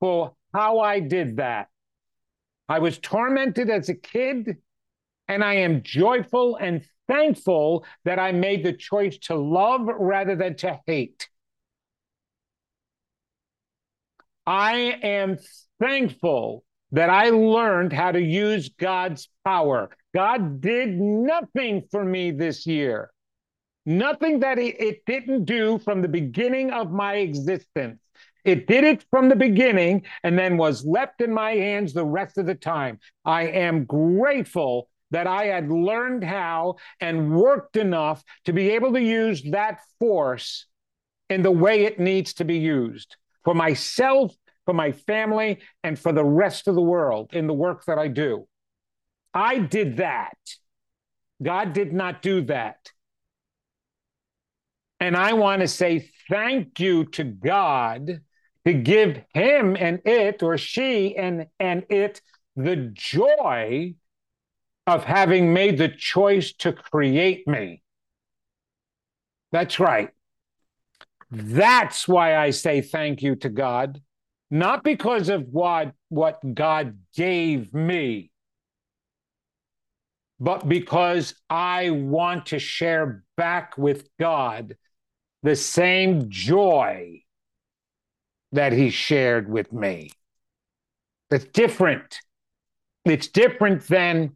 for 0.00 0.34
how 0.52 0.80
I 0.80 1.00
did 1.00 1.38
that. 1.38 1.68
I 2.68 2.78
was 2.80 2.98
tormented 2.98 3.70
as 3.70 3.88
a 3.88 3.94
kid, 3.94 4.58
and 5.26 5.42
I 5.42 5.54
am 5.54 5.82
joyful 5.82 6.56
and 6.56 6.84
thankful 7.06 7.86
that 8.04 8.18
I 8.18 8.32
made 8.32 8.64
the 8.64 8.74
choice 8.74 9.18
to 9.22 9.34
love 9.34 9.86
rather 9.86 10.36
than 10.36 10.56
to 10.56 10.78
hate. 10.86 11.28
I 14.46 14.98
am 15.02 15.38
thankful 15.78 16.64
that 16.92 17.10
I 17.10 17.30
learned 17.30 17.92
how 17.92 18.12
to 18.12 18.20
use 18.20 18.70
God's 18.70 19.28
power. 19.44 19.90
God 20.14 20.60
did 20.60 20.98
nothing 20.98 21.82
for 21.90 22.04
me 22.04 22.30
this 22.30 22.66
year, 22.66 23.10
nothing 23.84 24.40
that 24.40 24.58
it 24.58 25.04
didn't 25.04 25.44
do 25.44 25.78
from 25.78 26.00
the 26.00 26.08
beginning 26.08 26.70
of 26.70 26.90
my 26.90 27.16
existence. 27.16 28.00
It 28.48 28.66
did 28.66 28.82
it 28.82 29.04
from 29.10 29.28
the 29.28 29.36
beginning 29.36 30.06
and 30.24 30.38
then 30.38 30.56
was 30.56 30.82
left 30.82 31.20
in 31.20 31.30
my 31.30 31.50
hands 31.50 31.92
the 31.92 32.06
rest 32.06 32.38
of 32.38 32.46
the 32.46 32.54
time. 32.54 32.98
I 33.22 33.42
am 33.42 33.84
grateful 33.84 34.88
that 35.10 35.26
I 35.26 35.44
had 35.44 35.70
learned 35.70 36.24
how 36.24 36.76
and 36.98 37.36
worked 37.36 37.76
enough 37.76 38.24
to 38.46 38.54
be 38.54 38.70
able 38.70 38.94
to 38.94 39.02
use 39.02 39.42
that 39.50 39.80
force 39.98 40.64
in 41.28 41.42
the 41.42 41.50
way 41.50 41.84
it 41.84 42.00
needs 42.00 42.32
to 42.34 42.46
be 42.46 42.56
used 42.56 43.16
for 43.44 43.52
myself, 43.52 44.34
for 44.64 44.72
my 44.72 44.92
family, 44.92 45.58
and 45.84 45.98
for 45.98 46.14
the 46.14 46.24
rest 46.24 46.68
of 46.68 46.74
the 46.74 46.80
world 46.80 47.34
in 47.34 47.48
the 47.48 47.52
work 47.52 47.84
that 47.84 47.98
I 47.98 48.08
do. 48.08 48.48
I 49.34 49.58
did 49.58 49.98
that. 49.98 50.38
God 51.42 51.74
did 51.74 51.92
not 51.92 52.22
do 52.22 52.40
that. 52.46 52.92
And 55.00 55.14
I 55.14 55.34
want 55.34 55.60
to 55.60 55.68
say 55.68 56.10
thank 56.30 56.80
you 56.80 57.04
to 57.10 57.24
God 57.24 58.22
to 58.68 58.74
give 58.74 59.22
him 59.32 59.78
and 59.80 60.00
it 60.04 60.42
or 60.42 60.58
she 60.58 61.16
and 61.16 61.46
and 61.58 61.86
it 61.88 62.20
the 62.54 62.76
joy 62.92 63.94
of 64.86 65.04
having 65.04 65.54
made 65.54 65.78
the 65.78 65.88
choice 65.88 66.52
to 66.52 66.74
create 66.74 67.48
me. 67.48 67.82
That's 69.52 69.80
right. 69.80 70.10
That's 71.30 72.06
why 72.06 72.36
I 72.36 72.50
say 72.50 72.82
thank 72.82 73.22
you 73.22 73.36
to 73.36 73.48
God, 73.48 74.02
not 74.50 74.84
because 74.84 75.30
of 75.30 75.48
what, 75.48 75.92
what 76.10 76.38
God 76.54 76.98
gave 77.14 77.72
me, 77.72 78.30
but 80.38 80.68
because 80.68 81.34
I 81.48 81.88
want 81.90 82.46
to 82.46 82.58
share 82.58 83.24
back 83.36 83.78
with 83.78 84.08
God 84.18 84.76
the 85.42 85.56
same 85.56 86.28
joy 86.28 87.22
that 88.52 88.72
He 88.72 88.90
shared 88.90 89.48
with 89.48 89.72
me. 89.72 90.10
It's 91.30 91.44
different. 91.46 92.20
It's 93.04 93.28
different 93.28 93.86
than 93.86 94.32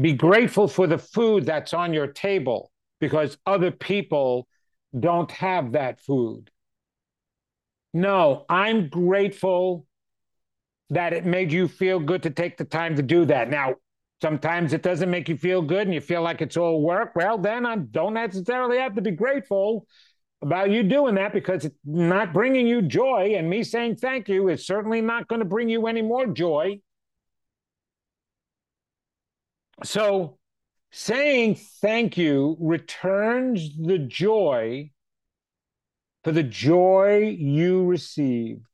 be 0.00 0.12
grateful 0.12 0.68
for 0.68 0.86
the 0.86 0.98
food 0.98 1.44
that's 1.44 1.74
on 1.74 1.92
your 1.92 2.06
table 2.06 2.70
because 3.00 3.36
other 3.46 3.70
people 3.70 4.46
don't 4.98 5.30
have 5.30 5.72
that 5.72 6.00
food. 6.00 6.50
No, 7.92 8.46
I'm 8.48 8.88
grateful 8.88 9.86
that 10.90 11.12
it 11.12 11.26
made 11.26 11.52
you 11.52 11.68
feel 11.68 11.98
good 12.00 12.22
to 12.22 12.30
take 12.30 12.56
the 12.56 12.64
time 12.64 12.96
to 12.96 13.02
do 13.02 13.24
that. 13.26 13.50
Now, 13.50 13.74
sometimes 14.20 14.72
it 14.72 14.82
doesn't 14.82 15.10
make 15.10 15.28
you 15.28 15.36
feel 15.36 15.60
good 15.60 15.86
and 15.86 15.94
you 15.94 16.00
feel 16.00 16.22
like 16.22 16.40
it's 16.40 16.56
all 16.56 16.82
work. 16.82 17.14
Well, 17.14 17.38
then 17.38 17.66
I 17.66 17.76
don't 17.76 18.14
necessarily 18.14 18.78
have 18.78 18.94
to 18.94 19.02
be 19.02 19.10
grateful 19.10 19.86
about 20.42 20.70
you 20.70 20.82
doing 20.82 21.14
that 21.14 21.32
because 21.32 21.64
it's 21.64 21.78
not 21.84 22.32
bringing 22.32 22.66
you 22.66 22.82
joy. 22.82 23.34
And 23.36 23.48
me 23.48 23.62
saying 23.62 23.96
thank 23.96 24.28
you 24.28 24.48
is 24.48 24.66
certainly 24.66 25.00
not 25.00 25.28
going 25.28 25.38
to 25.38 25.44
bring 25.44 25.68
you 25.68 25.86
any 25.86 26.02
more 26.02 26.26
joy. 26.26 26.80
So 29.84 30.38
saying 30.90 31.58
thank 31.80 32.16
you 32.16 32.56
returns 32.60 33.70
the 33.78 33.98
joy 33.98 34.90
for 36.24 36.32
the 36.32 36.42
joy 36.42 37.36
you 37.38 37.84
received. 37.84 38.66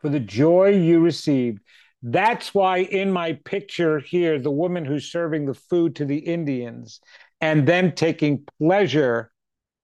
For 0.00 0.10
the 0.10 0.20
joy 0.20 0.68
you 0.68 1.00
received. 1.00 1.60
That's 2.02 2.52
why 2.54 2.78
in 2.78 3.10
my 3.10 3.32
picture 3.44 3.98
here, 3.98 4.38
the 4.38 4.50
woman 4.50 4.84
who's 4.84 5.10
serving 5.10 5.46
the 5.46 5.54
food 5.54 5.96
to 5.96 6.04
the 6.04 6.18
Indians 6.18 7.00
and 7.44 7.68
then 7.68 7.94
taking 7.94 8.42
pleasure 8.58 9.30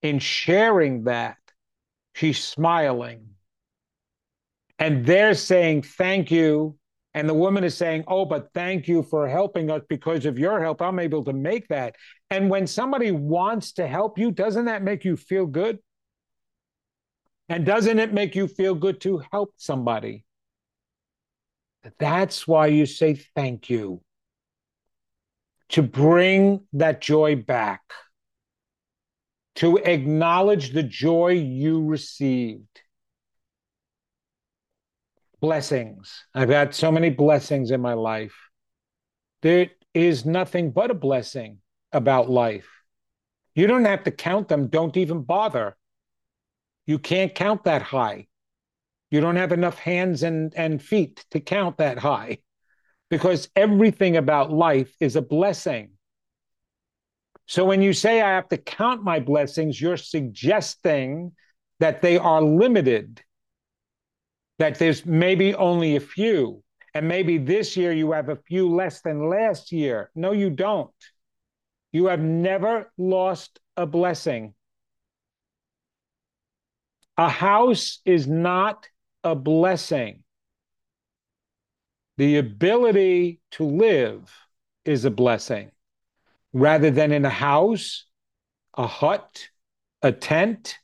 in 0.01 0.19
sharing 0.19 1.05
that, 1.05 1.37
she's 2.15 2.43
smiling. 2.43 3.27
And 4.79 5.05
they're 5.05 5.35
saying, 5.35 5.83
Thank 5.83 6.31
you 6.31 6.79
and 7.13 7.29
the 7.29 7.35
woman 7.35 7.65
is 7.65 7.77
saying, 7.77 8.05
Oh, 8.07 8.25
but 8.25 8.49
thank 8.55 8.87
you 8.89 9.03
for 9.03 9.29
helping 9.29 9.71
us 9.71 9.83
because 9.91 10.25
of 10.27 10.39
your 10.39 10.61
help. 10.61 10.81
I'm 10.81 10.99
able 10.99 11.25
to 11.25 11.35
make 11.35 11.69
that. 11.69 11.97
And 12.31 12.49
when 12.49 12.67
somebody 12.67 13.11
wants 13.11 13.73
to 13.73 13.87
help 13.87 14.19
you, 14.19 14.31
doesn't 14.31 14.65
that 14.67 14.83
make 14.83 15.05
you 15.05 15.17
feel 15.17 15.47
good? 15.47 15.79
And 17.51 17.67
doesn't 17.67 17.99
it 17.99 18.15
make 18.15 18.37
you 18.37 18.47
feel 18.47 18.75
good 18.75 19.01
to 19.03 19.23
help 19.33 19.53
somebody? 19.57 20.25
That's 21.99 22.47
why 22.47 22.69
you 22.69 22.87
say 22.87 23.15
thank 23.35 23.69
you. 23.69 24.03
To 25.71 25.83
bring 25.83 26.63
that 26.73 27.01
joy 27.01 27.37
back, 27.37 27.83
to 29.57 29.77
acknowledge 29.77 30.73
the 30.73 30.83
joy 30.83 31.31
you 31.31 31.85
received 31.85 32.83
blessings. 35.41 36.25
I've 36.35 36.49
had 36.51 36.75
so 36.75 36.93
many 36.93 37.11
blessings 37.11 37.71
in 37.71 37.81
my 37.81 37.95
life. 37.95 38.35
There 39.43 39.69
is 39.95 40.27
nothing 40.27 40.71
but 40.71 40.91
a 40.91 40.95
blessing 40.95 41.59
about 41.93 42.31
life. 42.31 42.69
You 43.55 43.67
don't 43.67 43.85
have 43.85 44.05
to 44.05 44.11
count 44.11 44.49
them, 44.49 44.69
don't 44.69 44.97
even 44.97 45.23
bother. 45.23 45.77
You 46.87 46.99
can't 46.99 47.35
count 47.35 47.65
that 47.65 47.83
high. 47.83 48.27
You 49.11 49.21
don't 49.21 49.37
have 49.37 49.53
enough 49.53 49.79
hands 49.79 50.23
and, 50.23 50.53
and 50.55 50.81
feet 50.83 51.25
to 51.31 51.41
count 51.41 51.79
that 51.79 51.99
high 51.99 52.39
because 53.11 53.49
everything 53.57 54.17
about 54.17 54.53
life 54.53 54.95
is 55.01 55.17
a 55.17 55.23
blessing. 55.23 55.91
So 57.47 57.65
when 57.65 57.83
you 57.83 57.93
say 57.93 58.23
I 58.23 58.31
have 58.31 58.49
to 58.51 58.57
count 58.57 59.03
my 59.03 59.19
blessings, 59.19 59.81
you're 59.81 59.97
suggesting 59.97 61.33
that 61.81 62.01
they 62.01 62.17
are 62.17 62.41
limited 62.41 63.23
that 64.61 64.79
there's 64.79 65.07
maybe 65.07 65.55
only 65.55 65.97
a 65.97 66.01
few. 66.01 66.63
And 66.95 67.09
maybe 67.09 67.39
this 67.39 67.79
year 67.79 67.93
you 67.93 68.13
have 68.13 68.29
a 68.29 68.37
few 68.37 68.69
less 68.69 69.01
than 69.01 69.29
last 69.29 69.73
year. 69.73 70.11
No, 70.15 70.33
you 70.33 70.51
don't. 70.51 70.91
You 71.93 72.07
have 72.07 72.21
never 72.21 72.93
lost 72.99 73.59
a 73.77 73.87
blessing. 73.87 74.55
A 77.17 77.29
house 77.29 78.01
is 78.05 78.29
not 78.29 78.87
a 79.25 79.35
blessing. 79.35 80.25
The 82.21 82.37
ability 82.37 83.41
to 83.53 83.65
live 83.65 84.31
is 84.85 85.07
a 85.07 85.11
blessing 85.11 85.71
rather 86.53 86.91
than 86.91 87.13
in 87.13 87.25
a 87.25 87.31
house, 87.31 88.05
a 88.77 88.87
hut, 88.87 89.49
a 90.03 90.13
tent, 90.13 90.77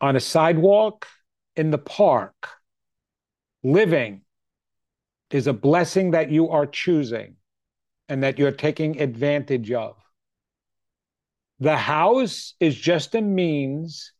on 0.00 0.16
a 0.16 0.20
sidewalk, 0.20 1.06
in 1.54 1.70
the 1.70 1.76
park, 1.76 2.48
living 3.62 4.22
is 5.30 5.46
a 5.46 5.52
blessing 5.52 6.12
that 6.12 6.30
you 6.30 6.48
are 6.48 6.64
choosing 6.64 7.36
and 8.08 8.22
that 8.22 8.38
you're 8.38 8.52
taking 8.52 9.02
advantage 9.02 9.70
of. 9.70 9.96
The 11.60 11.76
house 11.76 12.54
is 12.58 12.74
just 12.74 13.14
a 13.14 13.20
means 13.20 14.12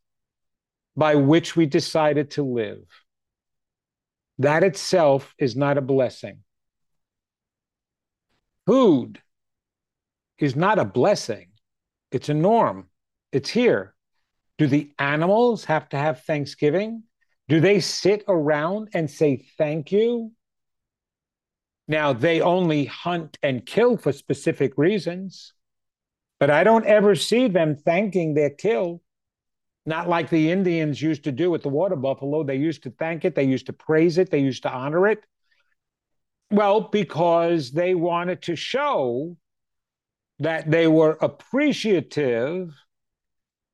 by 0.95 1.15
which 1.15 1.55
we 1.55 1.65
decided 1.65 2.29
to 2.33 2.43
live. 2.43 2.85
That 4.39 4.63
itself 4.63 5.33
is 5.37 5.55
not 5.55 5.77
a 5.77 5.81
blessing. 5.81 6.39
Food 8.65 9.21
is 10.37 10.55
not 10.55 10.77
a 10.77 10.85
blessing, 10.85 11.47
it's 12.11 12.29
a 12.29 12.33
norm. 12.33 12.89
It's 13.31 13.49
here. 13.49 13.93
Do 14.57 14.67
the 14.67 14.91
animals 14.97 15.65
have 15.65 15.89
to 15.89 15.97
have 15.97 16.23
Thanksgiving? 16.23 17.03
Do 17.47 17.59
they 17.59 17.79
sit 17.79 18.23
around 18.27 18.89
and 18.93 19.09
say 19.09 19.45
thank 19.57 19.91
you? 19.91 20.31
Now, 21.87 22.13
they 22.13 22.41
only 22.41 22.85
hunt 22.85 23.37
and 23.41 23.65
kill 23.65 23.97
for 23.97 24.11
specific 24.11 24.73
reasons, 24.77 25.53
but 26.39 26.49
I 26.49 26.63
don't 26.63 26.85
ever 26.85 27.15
see 27.15 27.47
them 27.47 27.75
thanking 27.75 28.33
their 28.33 28.49
kill. 28.49 29.01
Not 29.87 30.09
like 30.09 30.29
the 30.29 30.51
Indians 30.51 31.01
used 31.01 31.23
to 31.23 31.31
do 31.31 31.49
with 31.49 31.63
the 31.63 31.69
water 31.69 31.95
buffalo. 31.95 32.43
They 32.43 32.57
used 32.57 32.83
to 32.83 32.91
thank 32.91 33.23
it, 33.23 33.35
they 33.35 33.45
used 33.45 33.67
to 33.67 33.73
praise 33.73 34.17
it, 34.17 34.29
they 34.29 34.39
used 34.39 34.63
to 34.63 34.69
honor 34.69 35.07
it. 35.07 35.23
Well, 36.51 36.81
because 36.81 37.71
they 37.71 37.95
wanted 37.95 38.41
to 38.43 38.57
show 38.57 39.37
that 40.39 40.69
they 40.69 40.87
were 40.87 41.17
appreciative 41.21 42.73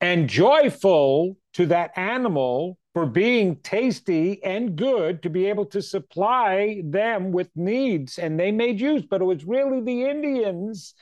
and 0.01 0.29
joyful 0.29 1.35
to 1.53 1.65
that 1.65 1.97
animal 1.97 2.77
for 2.93 3.07
being 3.07 3.55
tasty 3.57 4.43
and 4.43 4.75
good 4.75 5.23
to 5.23 5.31
be 5.31 5.47
able 5.47 5.65
to 5.65 5.81
supply 5.81 6.83
them 6.85 7.31
with 7.31 7.49
needs. 7.55 8.19
And 8.19 8.39
they 8.39 8.51
made 8.51 8.79
use, 8.79 9.03
but 9.03 9.21
it 9.21 9.25
was 9.25 9.45
really 9.45 9.81
the 9.81 10.03
Indians 10.03 10.93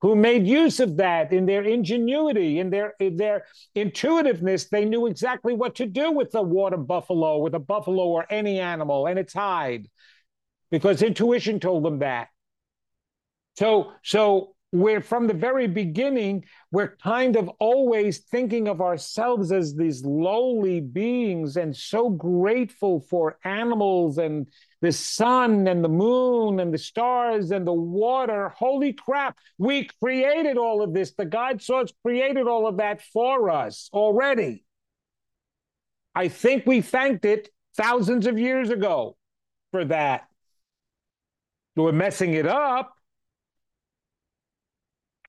who 0.00 0.14
made 0.14 0.46
use 0.46 0.78
of 0.80 0.96
that 0.98 1.32
in 1.32 1.46
their 1.46 1.62
ingenuity, 1.62 2.60
in 2.60 2.70
their 2.70 2.94
in 3.00 3.16
their 3.16 3.44
intuitiveness. 3.74 4.68
They 4.68 4.84
knew 4.84 5.06
exactly 5.06 5.54
what 5.54 5.74
to 5.76 5.86
do 5.86 6.12
with 6.12 6.30
the 6.30 6.42
water 6.42 6.76
buffalo, 6.76 7.38
with 7.38 7.54
a 7.54 7.58
buffalo 7.60 8.06
or 8.06 8.26
any 8.30 8.60
animal 8.60 9.06
and 9.06 9.18
its 9.18 9.34
hide, 9.34 9.88
because 10.70 11.02
intuition 11.02 11.60
told 11.60 11.84
them 11.84 11.98
that. 11.98 12.28
So 13.56 13.92
so 14.04 14.54
we're 14.70 15.00
from 15.00 15.26
the 15.26 15.34
very 15.34 15.66
beginning, 15.66 16.44
we're 16.70 16.96
kind 16.96 17.36
of 17.36 17.48
always 17.58 18.18
thinking 18.18 18.68
of 18.68 18.80
ourselves 18.80 19.50
as 19.50 19.74
these 19.74 20.04
lowly 20.04 20.80
beings 20.80 21.56
and 21.56 21.74
so 21.74 22.10
grateful 22.10 23.00
for 23.00 23.38
animals 23.44 24.18
and 24.18 24.46
the 24.80 24.92
sun 24.92 25.66
and 25.66 25.84
the 25.84 25.88
moon 25.88 26.60
and 26.60 26.72
the 26.72 26.78
stars 26.78 27.50
and 27.50 27.66
the 27.66 27.72
water. 27.72 28.50
Holy 28.50 28.92
crap, 28.92 29.36
we 29.58 29.88
created 30.02 30.56
all 30.56 30.82
of 30.82 30.94
this. 30.94 31.12
The 31.12 31.24
God 31.24 31.60
source 31.62 31.92
created 32.04 32.46
all 32.46 32.66
of 32.66 32.76
that 32.78 33.02
for 33.02 33.50
us 33.50 33.90
already. 33.92 34.64
I 36.14 36.28
think 36.28 36.66
we 36.66 36.80
thanked 36.80 37.24
it 37.24 37.48
thousands 37.76 38.26
of 38.26 38.38
years 38.38 38.70
ago 38.70 39.16
for 39.72 39.84
that. 39.86 40.28
We're 41.76 41.92
messing 41.92 42.34
it 42.34 42.46
up 42.46 42.92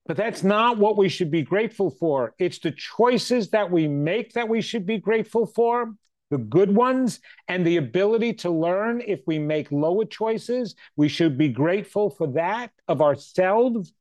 But 0.09 0.17
that's 0.17 0.43
not 0.43 0.79
what 0.79 0.97
we 0.97 1.07
should 1.07 1.29
be 1.29 1.43
grateful 1.43 1.91
for. 1.91 2.33
It's 2.39 2.57
the 2.57 2.71
choices 2.71 3.51
that 3.51 3.69
we 3.69 3.87
make 3.87 4.33
that 4.33 4.49
we 4.49 4.59
should 4.59 4.87
be 4.87 4.97
grateful 4.97 5.45
for, 5.45 5.93
the 6.29 6.37
good 6.37 6.73
ones, 6.73 7.19
and 7.47 7.65
the 7.65 7.77
ability 7.77 8.33
to 8.33 8.49
learn 8.49 9.01
if 9.05 9.21
we 9.25 9.39
make 9.39 9.71
lower 9.71 10.05
choices. 10.05 10.75
We 10.95 11.07
should 11.09 11.37
be 11.37 11.49
grateful 11.49 12.09
for 12.09 12.27
that 12.27 12.71
of 12.87 13.01
ourselves 13.01 13.93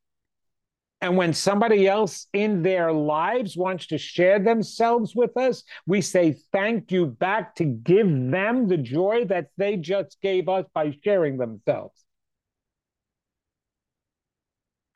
and 1.01 1.15
when 1.15 1.33
somebody 1.33 1.87
else 1.87 2.27
in 2.33 2.61
their 2.61 2.91
lives 2.91 3.55
wants 3.55 3.87
to 3.87 3.97
share 3.97 4.37
themselves 4.37 5.15
with 5.15 5.37
us, 5.37 5.63
we 5.87 6.01
say 6.01 6.35
thank 6.51 6.91
you 6.91 7.05
back 7.05 7.55
to 7.55 7.63
give 7.63 8.07
them 8.07 8.67
the 8.67 8.77
joy 8.77 9.25
that 9.25 9.49
they 9.57 9.77
just 9.77 10.17
gave 10.21 10.49
us 10.49 10.65
by 10.73 10.93
sharing 11.03 11.37
themselves. 11.37 12.03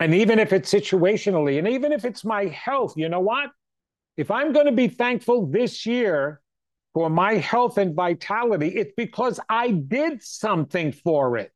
And 0.01 0.13
even 0.13 0.39
if 0.39 0.51
it's 0.51 0.73
situationally, 0.73 1.57
and 1.57 1.69
even 1.69 1.93
if 1.93 2.03
it's 2.03 2.25
my 2.25 2.45
health, 2.47 2.97
you 2.97 3.07
know 3.07 3.21
what? 3.21 3.51
If 4.17 4.29
I'm 4.29 4.51
going 4.51 4.65
to 4.65 4.73
be 4.73 4.89
thankful 4.89 5.45
this 5.45 5.85
year 5.85 6.41
for 6.93 7.09
my 7.09 7.35
health 7.35 7.77
and 7.77 7.95
vitality, 7.95 8.67
it's 8.67 8.93
because 8.95 9.39
I 9.49 9.71
did 9.71 10.21
something 10.21 10.91
for 10.91 11.37
it. 11.37 11.53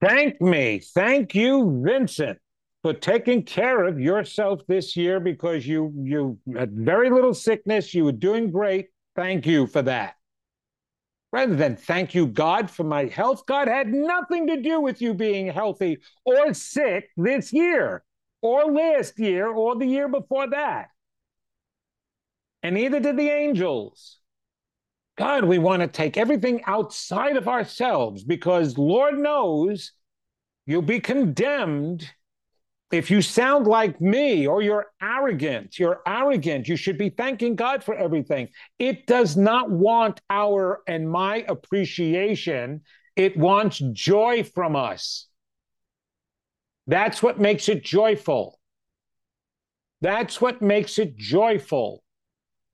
Thank 0.00 0.40
me. 0.40 0.78
Thank 0.78 1.34
you, 1.34 1.82
Vincent, 1.84 2.38
for 2.82 2.92
taking 2.92 3.42
care 3.42 3.84
of 3.84 3.98
yourself 3.98 4.60
this 4.68 4.96
year 4.96 5.18
because 5.18 5.66
you 5.66 5.92
you 5.96 6.38
had 6.56 6.72
very 6.72 7.10
little 7.10 7.34
sickness. 7.34 7.92
You 7.92 8.04
were 8.04 8.12
doing 8.12 8.52
great. 8.52 8.88
Thank 9.16 9.46
you 9.46 9.66
for 9.66 9.82
that. 9.82 10.14
Rather 11.32 11.56
than 11.56 11.76
thank 11.76 12.14
you, 12.14 12.26
God, 12.26 12.70
for 12.70 12.84
my 12.84 13.06
health, 13.06 13.44
God 13.44 13.68
had 13.68 13.88
nothing 13.88 14.46
to 14.46 14.62
do 14.62 14.80
with 14.80 15.02
you 15.02 15.12
being 15.12 15.48
healthy 15.48 15.98
or 16.24 16.54
sick 16.54 17.10
this 17.16 17.52
year, 17.52 18.02
or 18.40 18.72
last 18.72 19.18
year, 19.18 19.48
or 19.48 19.76
the 19.76 19.84
year 19.84 20.08
before 20.08 20.48
that. 20.50 20.88
And 22.62 22.74
neither 22.74 23.00
did 23.00 23.16
the 23.16 23.30
angels. 23.30 24.18
God, 25.16 25.44
we 25.44 25.58
want 25.58 25.82
to 25.82 25.88
take 25.88 26.16
everything 26.16 26.62
outside 26.66 27.36
of 27.36 27.48
ourselves 27.48 28.22
because 28.22 28.78
Lord 28.78 29.18
knows 29.18 29.92
you'll 30.66 30.82
be 30.82 31.00
condemned 31.00 32.08
if 32.90 33.10
you 33.10 33.20
sound 33.20 33.66
like 33.66 34.00
me 34.00 34.46
or 34.46 34.62
you're 34.62 34.86
arrogant. 35.02 35.78
You're 35.78 36.00
arrogant. 36.06 36.68
You 36.68 36.76
should 36.76 36.98
be 36.98 37.10
thanking 37.10 37.56
God 37.56 37.84
for 37.84 37.94
everything. 37.94 38.48
It 38.78 39.06
does 39.06 39.36
not 39.36 39.70
want 39.70 40.20
our 40.30 40.82
and 40.86 41.10
my 41.10 41.44
appreciation, 41.48 42.82
it 43.16 43.36
wants 43.36 43.82
joy 43.92 44.44
from 44.44 44.76
us. 44.76 45.26
That's 46.86 47.22
what 47.22 47.38
makes 47.38 47.68
it 47.68 47.84
joyful. 47.84 48.58
That's 50.00 50.40
what 50.40 50.62
makes 50.62 50.98
it 50.98 51.16
joyful. 51.16 52.02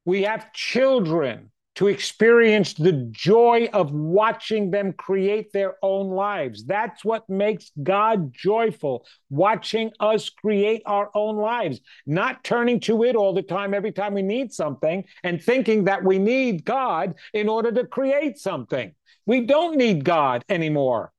We 0.05 0.22
have 0.22 0.52
children 0.52 1.50
to 1.76 1.88
experience 1.88 2.74
the 2.74 2.92
joy 3.11 3.68
of 3.72 3.92
watching 3.92 4.70
them 4.70 4.92
create 4.92 5.52
their 5.52 5.74
own 5.82 6.11
lives. 6.11 6.64
That's 6.64 7.05
what 7.05 7.28
makes 7.28 7.72
God 7.82 8.32
joyful, 8.32 9.07
watching 9.28 9.90
us 9.98 10.30
create 10.30 10.82
our 10.86 11.11
own 11.14 11.36
lives, 11.36 11.80
not 12.07 12.44
turning 12.44 12.78
to 12.80 13.02
it 13.05 13.16
all 13.16 13.32
the 13.32 13.42
time 13.42 13.74
every 13.74 13.92
time 13.92 14.14
we 14.14 14.22
need 14.22 14.52
something 14.52 15.05
and 15.24 15.42
thinking 15.42 15.84
that 15.84 16.05
we 16.05 16.18
need 16.18 16.64
God 16.64 17.14
in 17.32 17.48
order 17.48 17.72
to 17.72 17.86
create 17.86 18.38
something. 18.38 18.94
We 19.26 19.40
don't 19.40 19.76
need 19.76 20.05
God 20.05 20.44
anymore. 20.48 21.13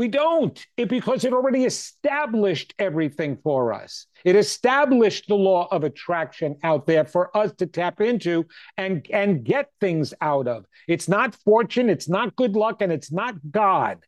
We 0.00 0.08
don't, 0.08 0.58
it, 0.78 0.88
because 0.88 1.26
it 1.26 1.34
already 1.34 1.66
established 1.66 2.72
everything 2.78 3.36
for 3.44 3.74
us. 3.74 4.06
It 4.24 4.34
established 4.34 5.28
the 5.28 5.34
law 5.34 5.68
of 5.70 5.84
attraction 5.84 6.56
out 6.62 6.86
there 6.86 7.04
for 7.04 7.36
us 7.36 7.52
to 7.58 7.66
tap 7.66 8.00
into 8.00 8.46
and, 8.78 9.06
and 9.10 9.44
get 9.44 9.68
things 9.78 10.14
out 10.22 10.48
of. 10.48 10.64
It's 10.88 11.06
not 11.06 11.34
fortune, 11.34 11.90
it's 11.90 12.08
not 12.08 12.34
good 12.34 12.56
luck, 12.56 12.80
and 12.80 12.90
it's 12.90 13.12
not 13.12 13.34
God. 13.50 13.98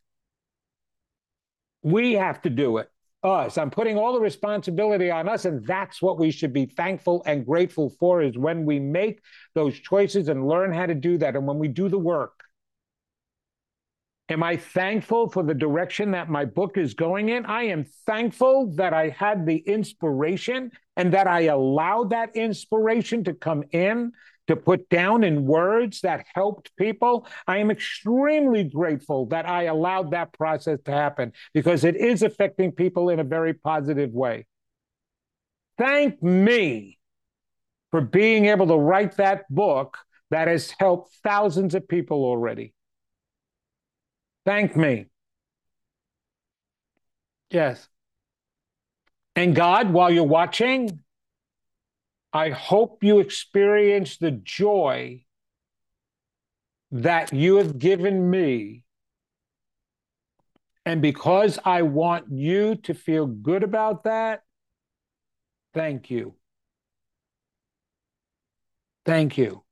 We 1.82 2.14
have 2.14 2.40
to 2.40 2.48
do 2.48 2.78
it. 2.78 2.88
Us. 3.22 3.58
I'm 3.58 3.70
putting 3.70 3.98
all 3.98 4.14
the 4.14 4.20
responsibility 4.20 5.10
on 5.10 5.28
us, 5.28 5.44
and 5.44 5.62
that's 5.66 6.00
what 6.00 6.18
we 6.18 6.30
should 6.30 6.54
be 6.54 6.64
thankful 6.64 7.22
and 7.26 7.44
grateful 7.44 7.90
for 8.00 8.22
is 8.22 8.38
when 8.38 8.64
we 8.64 8.80
make 8.80 9.20
those 9.54 9.78
choices 9.78 10.28
and 10.28 10.48
learn 10.48 10.72
how 10.72 10.86
to 10.86 10.94
do 10.94 11.18
that. 11.18 11.36
And 11.36 11.46
when 11.46 11.58
we 11.58 11.68
do 11.68 11.90
the 11.90 11.98
work, 11.98 12.42
Am 14.32 14.42
I 14.42 14.56
thankful 14.56 15.28
for 15.28 15.42
the 15.42 15.52
direction 15.52 16.12
that 16.12 16.30
my 16.30 16.46
book 16.46 16.78
is 16.78 16.94
going 16.94 17.28
in? 17.28 17.44
I 17.44 17.64
am 17.64 17.84
thankful 18.06 18.74
that 18.76 18.94
I 18.94 19.10
had 19.10 19.44
the 19.44 19.58
inspiration 19.58 20.70
and 20.96 21.12
that 21.12 21.26
I 21.26 21.42
allowed 21.42 22.08
that 22.10 22.34
inspiration 22.34 23.24
to 23.24 23.34
come 23.34 23.62
in 23.72 24.12
to 24.46 24.56
put 24.56 24.88
down 24.88 25.22
in 25.22 25.44
words 25.44 26.00
that 26.00 26.24
helped 26.34 26.74
people. 26.76 27.28
I 27.46 27.58
am 27.58 27.70
extremely 27.70 28.64
grateful 28.64 29.26
that 29.26 29.46
I 29.46 29.64
allowed 29.64 30.12
that 30.12 30.32
process 30.32 30.78
to 30.86 30.92
happen 30.92 31.34
because 31.52 31.84
it 31.84 31.96
is 31.96 32.22
affecting 32.22 32.72
people 32.72 33.10
in 33.10 33.20
a 33.20 33.24
very 33.24 33.52
positive 33.52 34.12
way. 34.12 34.46
Thank 35.76 36.22
me 36.22 36.98
for 37.90 38.00
being 38.00 38.46
able 38.46 38.68
to 38.68 38.76
write 38.76 39.18
that 39.18 39.44
book 39.50 39.98
that 40.30 40.48
has 40.48 40.74
helped 40.78 41.14
thousands 41.22 41.74
of 41.74 41.86
people 41.86 42.24
already. 42.24 42.72
Thank 44.44 44.76
me. 44.76 45.06
Yes. 47.50 47.88
And 49.36 49.54
God, 49.54 49.92
while 49.92 50.10
you're 50.10 50.24
watching, 50.24 51.00
I 52.32 52.50
hope 52.50 53.04
you 53.04 53.20
experience 53.20 54.16
the 54.16 54.30
joy 54.30 55.24
that 56.90 57.32
you 57.32 57.56
have 57.56 57.78
given 57.78 58.30
me. 58.30 58.84
And 60.84 61.00
because 61.00 61.58
I 61.64 61.82
want 61.82 62.30
you 62.30 62.74
to 62.76 62.94
feel 62.94 63.26
good 63.26 63.62
about 63.62 64.04
that, 64.04 64.42
thank 65.72 66.10
you. 66.10 66.34
Thank 69.04 69.38
you. 69.38 69.64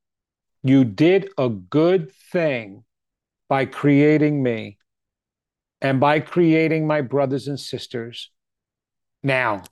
You 0.63 0.83
did 0.85 1.29
a 1.37 1.49
good 1.49 2.11
thing 2.31 2.83
by 3.51 3.65
creating 3.65 4.41
me 4.41 4.77
and 5.81 5.99
by 5.99 6.21
creating 6.21 6.87
my 6.87 7.01
brothers 7.01 7.49
and 7.49 7.59
sisters. 7.59 8.31
Now, 9.23 9.63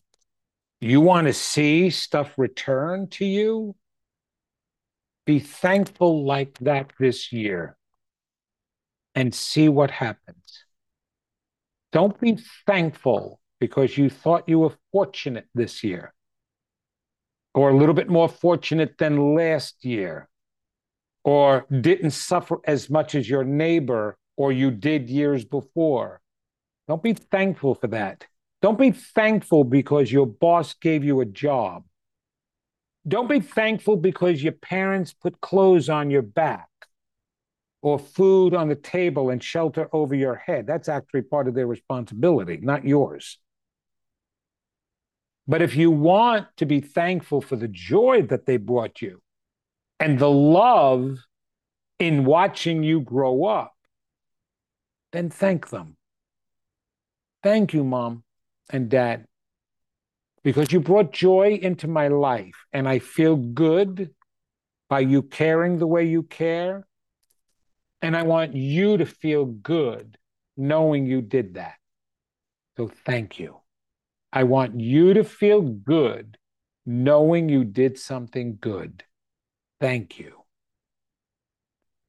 you 0.81 0.99
want 0.99 1.27
to 1.27 1.33
see 1.33 1.89
stuff 1.89 2.33
return 2.37 3.07
to 3.11 3.23
you? 3.23 3.77
Be 5.25 5.39
thankful 5.39 6.25
like 6.25 6.57
that 6.59 6.91
this 6.99 7.31
year 7.31 7.77
and 9.15 9.33
see 9.33 9.69
what 9.69 9.91
happens. 9.91 10.65
Don't 11.93 12.19
be 12.19 12.37
thankful 12.67 13.39
because 13.61 13.97
you 13.97 14.09
thought 14.09 14.49
you 14.49 14.59
were 14.59 14.75
fortunate 14.91 15.47
this 15.55 15.85
year 15.85 16.13
or 17.53 17.69
a 17.69 17.77
little 17.77 17.95
bit 17.95 18.09
more 18.09 18.27
fortunate 18.27 18.97
than 18.97 19.35
last 19.35 19.85
year 19.85 20.27
or 21.23 21.65
didn't 21.81 22.11
suffer 22.11 22.59
as 22.65 22.89
much 22.89 23.15
as 23.15 23.29
your 23.29 23.43
neighbor 23.43 24.17
or 24.37 24.51
you 24.51 24.71
did 24.71 25.09
years 25.09 25.43
before. 25.43 26.21
Don't 26.87 27.03
be 27.03 27.13
thankful 27.13 27.75
for 27.75 27.87
that. 27.87 28.25
Don't 28.61 28.79
be 28.79 28.91
thankful 28.91 29.63
because 29.63 30.11
your 30.11 30.25
boss 30.25 30.73
gave 30.73 31.03
you 31.03 31.21
a 31.21 31.25
job. 31.25 31.83
Don't 33.07 33.29
be 33.29 33.39
thankful 33.39 33.95
because 33.95 34.43
your 34.43 34.53
parents 34.53 35.13
put 35.13 35.39
clothes 35.41 35.89
on 35.89 36.09
your 36.09 36.21
back 36.21 36.67
or 37.81 37.97
food 37.97 38.53
on 38.53 38.67
the 38.67 38.75
table 38.75 39.29
and 39.29 39.43
shelter 39.43 39.87
over 39.93 40.13
your 40.13 40.35
head. 40.35 40.67
That's 40.67 40.89
actually 40.89 41.21
part 41.21 41.47
of 41.47 41.53
their 41.53 41.67
responsibility, 41.67 42.59
not 42.61 42.83
yours. 42.83 43.37
But 45.47 45.61
if 45.61 45.75
you 45.75 45.89
want 45.89 46.47
to 46.57 46.65
be 46.65 46.81
thankful 46.81 47.41
for 47.41 47.55
the 47.55 47.67
joy 47.67 48.23
that 48.23 48.45
they 48.45 48.57
brought 48.57 49.01
you, 49.01 49.21
and 49.99 50.17
the 50.17 50.29
love 50.29 51.17
in 51.99 52.25
watching 52.25 52.83
you 52.83 53.01
grow 53.01 53.45
up, 53.45 53.73
then 55.11 55.29
thank 55.29 55.69
them. 55.69 55.97
Thank 57.43 57.73
you, 57.73 57.83
mom 57.83 58.23
and 58.69 58.89
dad, 58.89 59.25
because 60.43 60.71
you 60.71 60.79
brought 60.79 61.11
joy 61.11 61.59
into 61.61 61.87
my 61.87 62.07
life, 62.07 62.65
and 62.71 62.87
I 62.87 62.99
feel 62.99 63.35
good 63.35 64.11
by 64.89 65.01
you 65.01 65.21
caring 65.21 65.77
the 65.77 65.87
way 65.87 66.05
you 66.05 66.23
care. 66.23 66.85
And 68.01 68.15
I 68.15 68.23
want 68.23 68.55
you 68.55 68.97
to 68.97 69.05
feel 69.05 69.45
good 69.45 70.17
knowing 70.55 71.05
you 71.05 71.21
did 71.21 71.55
that. 71.55 71.75
So 72.77 72.89
thank 73.05 73.39
you. 73.39 73.57
I 74.31 74.43
want 74.43 74.79
you 74.79 75.13
to 75.15 75.23
feel 75.23 75.61
good 75.61 76.37
knowing 76.85 77.49
you 77.49 77.65
did 77.65 77.99
something 77.99 78.57
good. 78.61 79.03
Thank 79.79 80.19
you. 80.19 80.33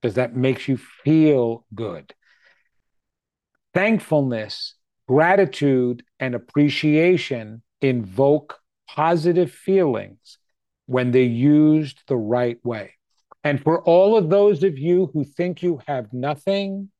Because 0.00 0.14
that 0.14 0.34
makes 0.34 0.66
you 0.66 0.76
feel 0.76 1.66
good. 1.74 2.14
Thankfulness 3.74 4.74
gratitude 5.10 6.04
and 6.20 6.36
appreciation 6.36 7.60
invoke 7.80 8.60
positive 8.86 9.50
feelings 9.50 10.38
when 10.86 11.10
they're 11.10 11.22
used 11.22 12.00
the 12.06 12.16
right 12.16 12.64
way. 12.64 12.92
And 13.42 13.60
for 13.60 13.82
all 13.82 14.16
of 14.16 14.30
those 14.30 14.62
of 14.62 14.78
you 14.78 15.10
who 15.12 15.24
think 15.24 15.64
you 15.64 15.80
have 15.88 16.12
nothing, 16.12 16.90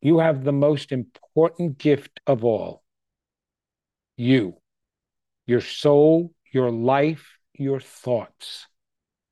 you 0.00 0.20
have 0.20 0.42
the 0.42 0.52
most 0.52 0.90
important 0.90 1.76
gift 1.76 2.18
of 2.26 2.44
all 2.44 2.82
you, 4.16 4.56
your 5.46 5.60
soul, 5.60 6.32
your 6.50 6.70
life, 6.70 7.36
your 7.52 7.78
thoughts. 7.78 8.66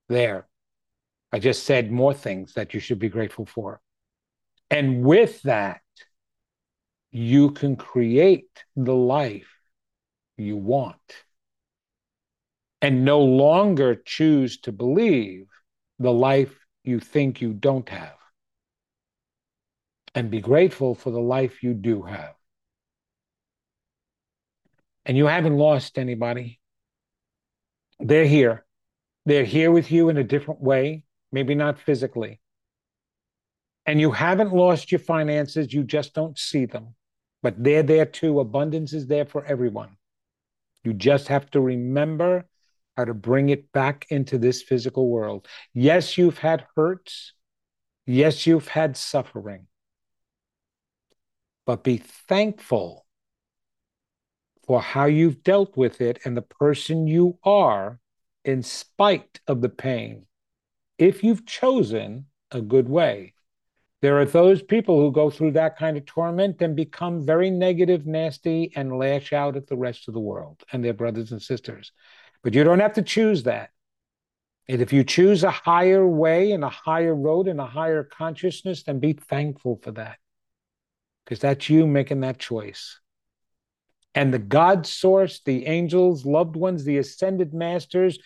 There. 0.09 0.47
I 1.33 1.39
just 1.39 1.65
said 1.65 1.91
more 1.91 2.15
things 2.15 2.55
that 2.55 2.75
you 2.75 2.81
should 2.81 2.99
be 2.99 3.09
grateful 3.09 3.47
for. 3.47 3.81
And 4.71 5.05
with 5.05 5.43
that, 5.43 5.81
you 7.11 7.53
can 7.53 7.77
create 7.77 8.65
the 8.75 8.95
life 8.95 9.53
you 10.37 10.57
want 10.57 10.97
and 12.83 13.05
no 13.05 13.21
longer 13.21 13.95
choose 13.95 14.59
to 14.59 14.73
believe 14.73 15.47
the 15.99 16.13
life 16.13 16.55
you 16.85 17.01
think 17.01 17.41
you 17.41 17.53
don't 17.55 17.89
have. 17.89 18.17
And 20.15 20.31
be 20.31 20.41
grateful 20.41 20.95
for 20.95 21.11
the 21.11 21.21
life 21.21 21.63
you 21.63 21.75
do 21.75 22.03
have. 22.03 22.35
And 25.07 25.17
you 25.17 25.27
haven't 25.27 25.57
lost 25.57 25.99
anybody. 25.99 26.61
They're 27.99 28.27
here. 28.27 28.66
They're 29.27 29.45
here 29.45 29.73
with 29.73 29.91
you 29.91 30.09
in 30.09 30.17
a 30.17 30.25
different 30.25 30.63
way, 30.63 31.03
maybe 31.33 31.57
not 31.57 31.81
physically. 31.81 32.41
And 33.85 34.01
you 34.01 34.13
haven't 34.13 34.53
lost 34.53 34.91
your 34.91 35.01
finances, 35.01 35.75
you 35.75 35.83
just 35.83 36.15
don't 36.15 36.39
see 36.39 36.65
them. 36.65 36.95
But 37.43 37.63
they're 37.63 37.83
there 37.83 38.07
too. 38.07 38.41
Abundance 38.41 38.93
is 38.93 39.09
there 39.09 39.27
for 39.27 39.45
everyone. 39.45 39.97
You 40.85 40.95
just 40.95 41.29
have 41.29 41.51
to 41.51 41.61
remember 41.61 42.47
how 42.97 43.05
to 43.05 43.15
bring 43.15 43.49
it 43.51 43.73
back 43.73 44.07
into 44.11 44.39
this 44.39 44.63
physical 44.63 45.09
world. 45.09 45.47
Yes, 45.75 46.17
you've 46.17 46.39
had 46.39 46.65
hurts. 46.77 47.33
Yes, 48.07 48.47
you've 48.47 48.69
had 48.69 48.97
suffering. 48.97 49.67
But 51.67 51.83
be 51.83 51.97
thankful 51.99 53.05
for 54.67 54.81
how 54.81 55.07
you've 55.07 55.43
dealt 55.43 55.77
with 55.77 56.01
it 56.01 56.21
and 56.25 56.37
the 56.37 56.43
person 56.43 57.09
you 57.09 57.39
are 57.43 58.01
in 58.47 58.63
spite 58.63 59.41
of 59.47 59.61
the 59.61 59.69
pain, 59.69 60.25
if 60.97 61.23
you've 61.23 61.45
chosen 61.45 62.27
a 62.51 62.61
good 62.61 62.89
way. 62.89 63.35
There 64.03 64.21
are 64.21 64.25
those 64.25 64.63
people 64.63 65.01
who 65.01 65.11
go 65.11 65.31
through 65.31 65.53
that 65.53 65.79
kind 65.79 65.97
of 65.97 66.05
torment 66.07 66.61
and 66.63 66.77
become 66.77 67.25
very 67.25 67.51
negative, 67.51 68.07
nasty, 68.07 68.73
and 68.77 68.99
lash 68.99 69.33
out 69.33 69.57
at 69.57 69.67
the 69.67 69.77
rest 69.77 70.07
of 70.07 70.15
the 70.15 70.21
world 70.21 70.63
and 70.71 70.85
their 70.85 70.93
brothers 70.93 71.33
and 71.33 71.43
sisters. 71.43 71.93
But 72.43 72.55
you 72.55 72.63
don't 72.63 72.81
have 72.81 72.93
to 72.95 73.03
choose 73.03 73.45
that. 73.45 73.71
And 74.69 74.83
if 74.83 74.93
you 74.93 75.03
choose 75.03 75.45
a 75.45 75.51
higher 75.51 76.07
way 76.07 76.53
and 76.53 76.63
a 76.63 76.69
higher 76.69 77.15
road 77.15 77.49
and 77.49 77.61
a 77.61 77.67
higher 77.67 78.05
consciousness, 78.05 78.83
then 78.83 79.01
be 79.01 79.15
thankful 79.15 79.81
for 79.83 79.93
that. 79.93 80.19
Because 81.25 81.41
that's 81.41 81.71
you 81.71 81.87
making 81.87 82.21
that 82.21 82.39
choice. 82.39 83.01
And 84.15 84.33
the 84.33 84.39
God 84.39 84.87
source, 84.87 85.41
the 85.45 85.67
angels, 85.67 86.25
loved 86.25 86.57
ones, 86.57 86.85
the 86.85 86.99
ascended 86.99 87.53
masters, 87.53 88.19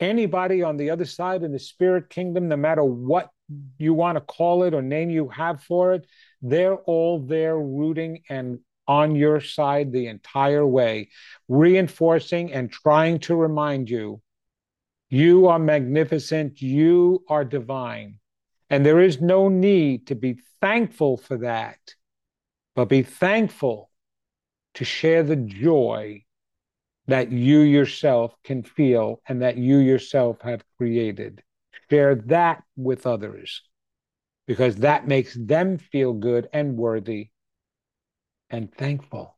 anybody 0.00 0.62
on 0.62 0.76
the 0.76 0.90
other 0.90 1.04
side 1.04 1.42
in 1.42 1.52
the 1.52 1.58
spirit 1.58 2.10
kingdom, 2.10 2.48
no 2.48 2.56
matter 2.56 2.84
what 2.84 3.30
you 3.78 3.94
want 3.94 4.16
to 4.16 4.20
call 4.20 4.64
it 4.64 4.74
or 4.74 4.82
name 4.82 5.10
you 5.10 5.28
have 5.28 5.62
for 5.62 5.94
it, 5.94 6.06
they're 6.42 6.76
all 6.76 7.20
there 7.20 7.58
rooting 7.58 8.22
and 8.28 8.58
on 8.88 9.16
your 9.16 9.40
side 9.40 9.92
the 9.92 10.06
entire 10.06 10.66
way, 10.66 11.08
reinforcing 11.48 12.52
and 12.52 12.70
trying 12.70 13.18
to 13.18 13.34
remind 13.34 13.90
you 13.90 14.20
you 15.08 15.46
are 15.46 15.58
magnificent, 15.58 16.60
you 16.60 17.24
are 17.28 17.44
divine. 17.44 18.18
And 18.70 18.84
there 18.84 19.00
is 19.00 19.20
no 19.20 19.48
need 19.48 20.08
to 20.08 20.14
be 20.14 20.40
thankful 20.60 21.16
for 21.16 21.38
that, 21.38 21.78
but 22.74 22.86
be 22.86 23.02
thankful 23.02 23.90
to 24.74 24.84
share 24.84 25.22
the 25.22 25.36
joy 25.36 26.24
that 27.06 27.30
you 27.30 27.60
yourself 27.60 28.34
can 28.44 28.62
feel 28.62 29.20
and 29.28 29.42
that 29.42 29.56
you 29.56 29.78
yourself 29.78 30.40
have 30.42 30.64
created. 30.76 31.42
Share 31.88 32.16
that 32.16 32.62
with 32.76 33.06
others 33.06 33.62
because 34.46 34.76
that 34.76 35.06
makes 35.06 35.34
them 35.34 35.78
feel 35.78 36.12
good 36.12 36.48
and 36.52 36.76
worthy 36.76 37.30
and 38.50 38.72
thankful. 38.74 39.36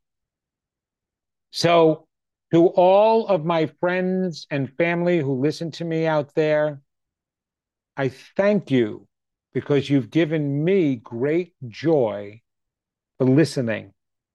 So, 1.51 2.07
to 2.53 2.69
all 2.69 3.27
of 3.27 3.45
my 3.45 3.67
friends 3.81 4.47
and 4.51 4.73
family 4.77 5.19
who 5.19 5.41
listen 5.41 5.71
to 5.73 5.85
me 5.85 6.07
out 6.07 6.35
there, 6.35 6.81
I 7.97 8.09
thank 8.09 8.71
you 8.71 9.07
because 9.53 9.91
you've 9.91 10.11
given 10.11 10.65
me 10.65 10.97
great 10.97 11.55
joy 11.69 12.41
for 13.19 13.27
listening. 13.27 13.93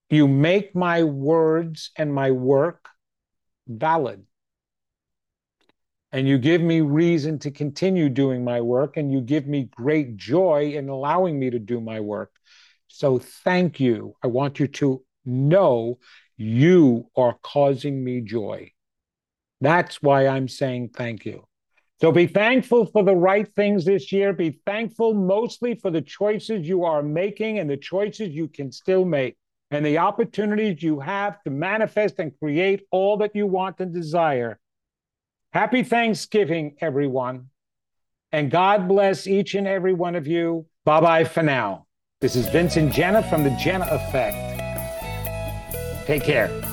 You 0.09 0.27
make 0.27 0.75
my 0.75 1.03
words 1.03 1.91
and 1.97 2.13
my 2.13 2.29
work 2.31 2.89
valid. 3.67 4.23
And 6.11 6.27
you 6.27 6.37
give 6.37 6.61
me 6.61 6.81
reason 6.81 7.39
to 7.39 7.51
continue 7.51 8.07
doing 8.07 8.43
my 8.43 8.61
work, 8.61 8.97
and 8.97 9.11
you 9.11 9.19
give 9.19 9.47
me 9.47 9.69
great 9.75 10.15
joy 10.15 10.73
in 10.75 10.87
allowing 10.87 11.39
me 11.39 11.49
to 11.49 11.59
do 11.59 11.81
my 11.81 11.99
work. 11.99 12.31
So 12.87 13.17
thank 13.17 13.79
you. 13.79 14.15
I 14.23 14.27
want 14.27 14.59
you 14.59 14.67
to 14.67 15.03
know 15.25 15.97
you 16.37 17.09
are 17.15 17.35
causing 17.41 18.03
me 18.03 18.21
joy. 18.21 18.71
That's 19.61 20.03
why 20.03 20.27
I'm 20.27 20.47
saying 20.47 20.89
thank 20.95 21.25
you. 21.25 21.47
So 22.01 22.11
be 22.11 22.27
thankful 22.27 22.85
for 22.87 23.03
the 23.03 23.15
right 23.15 23.47
things 23.55 23.85
this 23.85 24.11
year. 24.11 24.33
Be 24.33 24.59
thankful 24.65 25.13
mostly 25.13 25.75
for 25.75 25.89
the 25.89 26.01
choices 26.01 26.67
you 26.67 26.83
are 26.83 27.01
making 27.01 27.59
and 27.59 27.69
the 27.69 27.77
choices 27.77 28.29
you 28.29 28.47
can 28.49 28.71
still 28.71 29.05
make 29.05 29.37
and 29.73 29.85
the 29.85 29.97
opportunities 29.97 30.83
you 30.83 30.99
have 30.99 31.41
to 31.43 31.49
manifest 31.49 32.19
and 32.19 32.37
create 32.39 32.83
all 32.91 33.17
that 33.17 33.35
you 33.35 33.47
want 33.47 33.79
and 33.79 33.93
desire. 33.93 34.59
Happy 35.51 35.83
Thanksgiving, 35.83 36.75
everyone. 36.81 37.49
And 38.31 38.49
God 38.49 38.87
bless 38.87 39.27
each 39.27 39.53
and 39.53 39.67
every 39.67 39.93
one 39.93 40.15
of 40.15 40.25
you. 40.25 40.65
Bye 40.85 41.01
bye 41.01 41.23
for 41.23 41.43
now. 41.43 41.85
This 42.21 42.35
is 42.35 42.47
Vincent 42.49 42.93
Genna 42.93 43.27
from 43.29 43.43
The 43.43 43.51
Genna 43.51 43.87
Effect. 43.91 44.37
Take 46.07 46.23
care. 46.23 46.72